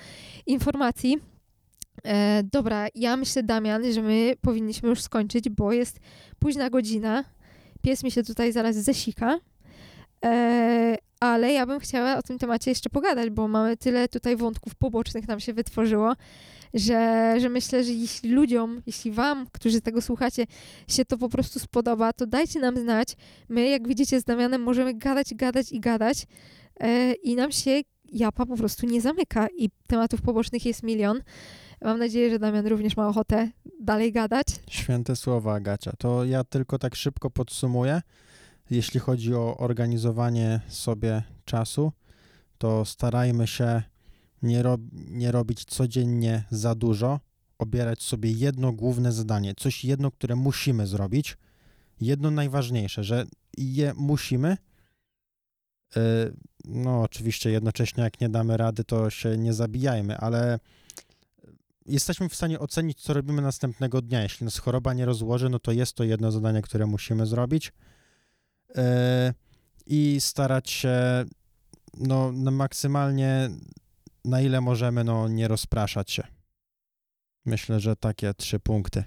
informacji. 0.45 1.36
E, 2.05 2.43
dobra, 2.51 2.87
ja 2.95 3.17
myślę, 3.17 3.43
Damian, 3.43 3.93
że 3.93 4.01
my 4.01 4.33
powinniśmy 4.41 4.89
już 4.89 5.01
skończyć, 5.01 5.49
bo 5.49 5.73
jest 5.73 5.99
późna 6.39 6.69
godzina. 6.69 7.23
Pies 7.81 8.03
mi 8.03 8.11
się 8.11 8.23
tutaj 8.23 8.51
zaraz 8.51 8.75
zesika. 8.75 9.39
E, 10.25 10.97
ale 11.19 11.53
ja 11.53 11.65
bym 11.65 11.79
chciała 11.79 12.17
o 12.17 12.21
tym 12.21 12.37
temacie 12.39 12.71
jeszcze 12.71 12.89
pogadać, 12.89 13.29
bo 13.29 13.47
mamy 13.47 13.77
tyle 13.77 14.07
tutaj 14.07 14.35
wątków 14.35 14.75
pobocznych 14.75 15.27
nam 15.27 15.39
się 15.39 15.53
wytworzyło, 15.53 16.13
że, 16.73 17.33
że 17.39 17.49
myślę, 17.49 17.83
że 17.83 17.91
jeśli 17.91 18.29
ludziom, 18.29 18.81
jeśli 18.85 19.11
wam, 19.11 19.47
którzy 19.51 19.81
tego 19.81 20.01
słuchacie, 20.01 20.45
się 20.87 21.05
to 21.05 21.17
po 21.17 21.29
prostu 21.29 21.59
spodoba, 21.59 22.13
to 22.13 22.27
dajcie 22.27 22.59
nam 22.59 22.77
znać. 22.77 23.15
My, 23.49 23.69
jak 23.69 23.87
widzicie 23.87 24.21
z 24.21 24.23
Damianem, 24.23 24.61
możemy 24.61 24.93
gadać, 24.93 25.35
gadać 25.35 25.71
i 25.71 25.79
gadać 25.79 26.25
e, 26.79 27.13
i 27.13 27.35
nam 27.35 27.51
się 27.51 27.81
japa 28.11 28.45
po 28.45 28.57
prostu 28.57 28.85
nie 28.85 29.01
zamyka 29.01 29.47
i 29.57 29.69
tematów 29.87 30.21
pobocznych 30.21 30.65
jest 30.65 30.83
milion. 30.83 31.21
Mam 31.81 31.99
nadzieję, 31.99 32.29
że 32.29 32.39
Damian 32.39 32.67
również 32.67 32.97
ma 32.97 33.07
ochotę 33.07 33.51
dalej 33.81 34.11
gadać. 34.11 34.47
Święte 34.69 35.15
słowa, 35.15 35.53
Agacia. 35.53 35.91
To 35.97 36.25
ja 36.25 36.43
tylko 36.43 36.79
tak 36.79 36.95
szybko 36.95 37.29
podsumuję. 37.29 38.01
Jeśli 38.69 38.99
chodzi 38.99 39.33
o 39.35 39.57
organizowanie 39.57 40.59
sobie 40.67 41.23
czasu, 41.45 41.91
to 42.57 42.85
starajmy 42.85 43.47
się 43.47 43.81
nie, 44.41 44.63
rob, 44.63 44.81
nie 44.93 45.31
robić 45.31 45.65
codziennie 45.65 46.43
za 46.51 46.75
dużo, 46.75 47.19
obierać 47.57 48.03
sobie 48.03 48.31
jedno 48.31 48.71
główne 48.71 49.11
zadanie, 49.11 49.53
coś 49.55 49.85
jedno, 49.85 50.11
które 50.11 50.35
musimy 50.35 50.87
zrobić, 50.87 51.37
jedno 52.01 52.31
najważniejsze, 52.31 53.03
że 53.03 53.25
je 53.57 53.93
musimy. 53.97 54.57
Yy, 55.95 56.01
No, 56.65 57.01
oczywiście 57.01 57.49
jednocześnie, 57.49 58.03
jak 58.03 58.21
nie 58.21 58.29
damy 58.29 58.57
rady, 58.57 58.83
to 58.83 59.09
się 59.09 59.37
nie 59.37 59.53
zabijajmy, 59.53 60.17
ale 60.17 60.59
jesteśmy 61.87 62.29
w 62.29 62.35
stanie 62.35 62.59
ocenić, 62.59 63.01
co 63.01 63.13
robimy 63.13 63.41
następnego 63.41 64.01
dnia. 64.01 64.23
Jeśli 64.23 64.45
nas 64.45 64.57
choroba 64.57 64.93
nie 64.93 65.05
rozłoży, 65.05 65.49
no 65.49 65.59
to 65.59 65.71
jest 65.71 65.93
to 65.93 66.03
jedno 66.03 66.31
zadanie, 66.31 66.61
które 66.61 66.85
musimy 66.85 67.25
zrobić. 67.25 67.73
e, 68.75 69.33
i 69.85 70.17
starać 70.21 70.69
się 70.69 71.25
no, 71.93 72.31
no 72.31 72.51
maksymalnie 72.51 73.49
na 74.25 74.41
ile 74.41 74.61
możemy, 74.61 75.03
no 75.03 75.27
nie 75.27 75.47
rozpraszać 75.47 76.11
się. 76.11 76.23
Myślę, 77.45 77.79
że 77.79 77.95
takie 77.95 78.33
trzy 78.33 78.59
punkty. 78.59 79.03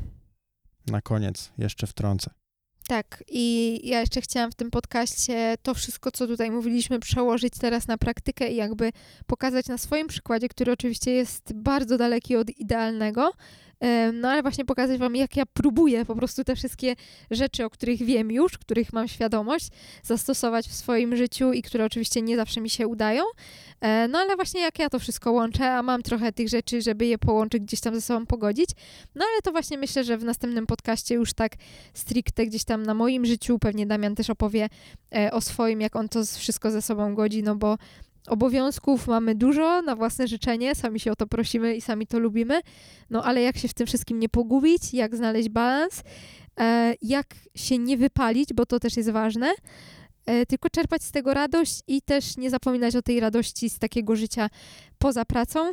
Na 0.87 1.01
koniec 1.01 1.53
jeszcze 1.59 1.87
wtrącę. 1.87 2.31
Tak, 2.90 3.24
i 3.29 3.81
ja 3.85 4.00
jeszcze 4.00 4.20
chciałam 4.20 4.50
w 4.50 4.55
tym 4.55 4.70
podcaście 4.70 5.55
to 5.62 5.74
wszystko, 5.74 6.11
co 6.11 6.26
tutaj 6.26 6.50
mówiliśmy, 6.50 7.00
przełożyć 7.00 7.53
teraz 7.61 7.87
na 7.87 7.98
praktykę 7.98 8.48
i 8.48 8.57
jakby 8.57 8.92
pokazać 9.26 9.66
na 9.66 9.79
swoim 9.79 10.07
przykładzie, 10.07 10.48
który 10.48 10.72
oczywiście 10.72 11.11
jest 11.11 11.53
bardzo 11.55 11.98
daleki 11.98 12.37
od 12.37 12.50
idealnego, 12.50 13.33
no 14.12 14.29
ale 14.29 14.43
właśnie 14.43 14.64
pokazać 14.64 14.99
Wam, 14.99 15.16
jak 15.16 15.37
ja 15.37 15.45
próbuję 15.53 16.05
po 16.05 16.16
prostu 16.16 16.45
te 16.45 16.57
wszystkie 16.57 16.97
rzeczy, 17.31 17.64
o 17.64 17.71
których 17.71 18.03
wiem 18.03 18.31
już, 18.31 18.59
których 18.59 18.93
mam 18.93 19.09
świadomość, 19.09 19.69
zastosować 20.03 20.66
w 20.69 20.75
swoim 20.75 21.16
życiu 21.16 21.53
i 21.53 21.62
które 21.62 21.85
oczywiście 21.85 22.23
nie 22.23 22.37
zawsze 22.37 22.61
mi 22.61 22.71
się 22.71 22.87
udają. 22.87 23.25
E, 23.81 24.09
No 24.09 24.19
ale 24.19 24.37
właśnie 24.37 24.61
jak 24.61 24.79
ja 24.79 24.90
to 24.90 24.99
wszystko 24.99 25.33
łączę, 25.33 25.73
a 25.73 25.83
mam 25.83 26.03
trochę 26.03 26.33
tych 26.33 26.49
rzeczy, 26.49 26.83
żeby 26.83 27.07
je 27.07 27.19
połączyć, 27.19 27.62
gdzieś 27.62 27.81
tam 27.81 27.95
ze 27.95 28.01
sobą 28.01 28.27
pogodzić. 28.27 28.71
No 29.14 29.25
ale 29.33 29.43
to 29.43 29.53
właśnie 29.53 29.79
myślę, 29.79 30.05
że 30.05 30.19
w 30.19 30.25
następnym 30.25 30.66
podcaście 30.66 31.14
już 31.14 31.33
tak 31.33 31.53
stricte 31.95 32.47
gdzieś 32.47 32.64
tam 32.64 32.83
na 32.83 32.95
moim 32.95 33.27
życiu, 33.27 33.59
pewnie 33.59 33.87
Damian 33.87 34.14
też 34.14 34.31
opowie 34.31 34.69
e, 35.14 35.33
o 35.33 35.40
swoim, 35.40 35.81
jak 35.81 35.97
on 35.97 36.09
to 36.09 36.25
wszystko 36.25 36.71
ze 36.71 36.83
sobą 36.83 37.14
godzi, 37.14 37.43
no 37.43 37.57
bo 37.57 37.79
obowiązków 38.28 39.06
mamy 39.06 39.35
dużo 39.35 39.83
na 39.83 39.96
własne 39.96 40.28
życzenie, 40.28 40.74
sami 40.74 41.00
się 41.00 41.12
o 41.12 41.16
to 41.16 41.26
prosimy 41.26 41.76
i 41.76 41.80
sami 41.80 42.06
to 42.06 42.18
lubimy, 42.18 42.61
no 43.11 43.24
ale 43.24 43.42
jak 43.42 43.59
się 43.59 43.68
w 43.68 43.74
tym 43.74 43.87
wszystkim 43.87 44.18
nie 44.18 44.28
pogubić, 44.28 44.94
jak 44.94 45.16
znaleźć 45.16 45.48
balans, 45.48 46.02
e, 46.61 46.94
jak 47.02 47.35
się 47.54 47.78
nie 47.78 47.96
wypalić, 47.96 48.54
bo 48.54 48.66
to 48.66 48.80
też 48.80 48.96
jest 48.96 49.11
ważne, 49.11 49.52
e, 50.26 50.46
tylko 50.46 50.70
czerpać 50.70 51.02
z 51.02 51.12
tego 51.12 51.35
radość 51.35 51.80
i 51.87 52.02
też 52.02 52.37
nie 52.37 52.50
zapominać 52.50 52.96
o 52.96 53.02
tej 53.02 53.20
radości 53.20 53.70
z 53.70 53.78
takiego 53.78 54.16
życia 54.16 54.50
poza 54.98 55.24
pracą. 55.24 55.72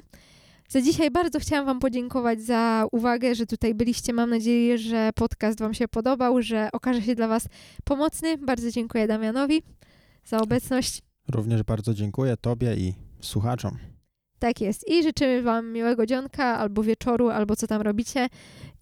Za 0.69 0.81
dzisiaj 0.81 1.11
bardzo 1.11 1.39
chciałam 1.39 1.65
Wam 1.65 1.79
podziękować 1.79 2.41
za 2.41 2.85
uwagę, 2.91 3.35
że 3.35 3.45
tutaj 3.45 3.75
byliście. 3.75 4.13
Mam 4.13 4.29
nadzieję, 4.29 4.77
że 4.77 5.09
podcast 5.15 5.59
Wam 5.59 5.73
się 5.73 5.87
podobał, 5.87 6.41
że 6.41 6.69
okaże 6.73 7.01
się 7.01 7.15
dla 7.15 7.27
Was 7.27 7.47
pomocny. 7.83 8.37
Bardzo 8.37 8.71
dziękuję 8.71 9.07
Damianowi 9.07 9.63
za 10.25 10.37
obecność. 10.37 11.01
Również 11.31 11.63
bardzo 11.63 11.93
dziękuję 11.93 12.37
Tobie 12.37 12.75
i 12.75 12.93
słuchaczom. 13.21 13.77
Tak 14.39 14.61
jest. 14.61 14.87
I 14.87 15.03
życzymy 15.03 15.41
Wam 15.41 15.71
miłego 15.71 16.05
dzionka, 16.05 16.57
albo 16.57 16.83
wieczoru, 16.83 17.29
albo 17.29 17.55
co 17.55 17.67
tam 17.67 17.81
robicie. 17.81 18.27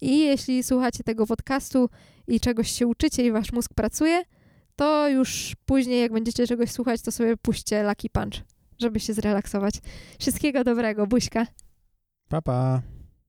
I 0.00 0.18
jeśli 0.18 0.62
słuchacie 0.62 1.04
tego 1.04 1.26
podcastu 1.26 1.88
i 2.28 2.40
czegoś 2.40 2.70
się 2.70 2.86
uczycie 2.86 3.26
i 3.26 3.32
Wasz 3.32 3.52
mózg 3.52 3.74
pracuje, 3.74 4.22
to 4.76 5.08
już 5.08 5.56
później, 5.66 6.00
jak 6.00 6.12
będziecie 6.12 6.46
czegoś 6.46 6.70
słuchać, 6.70 7.02
to 7.02 7.12
sobie 7.12 7.36
puśćcie 7.36 7.82
Lucky 7.88 8.10
Punch, 8.10 8.34
żeby 8.78 9.00
się 9.00 9.14
zrelaksować. 9.14 9.74
Wszystkiego 10.20 10.64
dobrego. 10.64 11.06
Buźka. 11.06 11.46
Pa, 12.28 12.42
pa. 12.42 12.95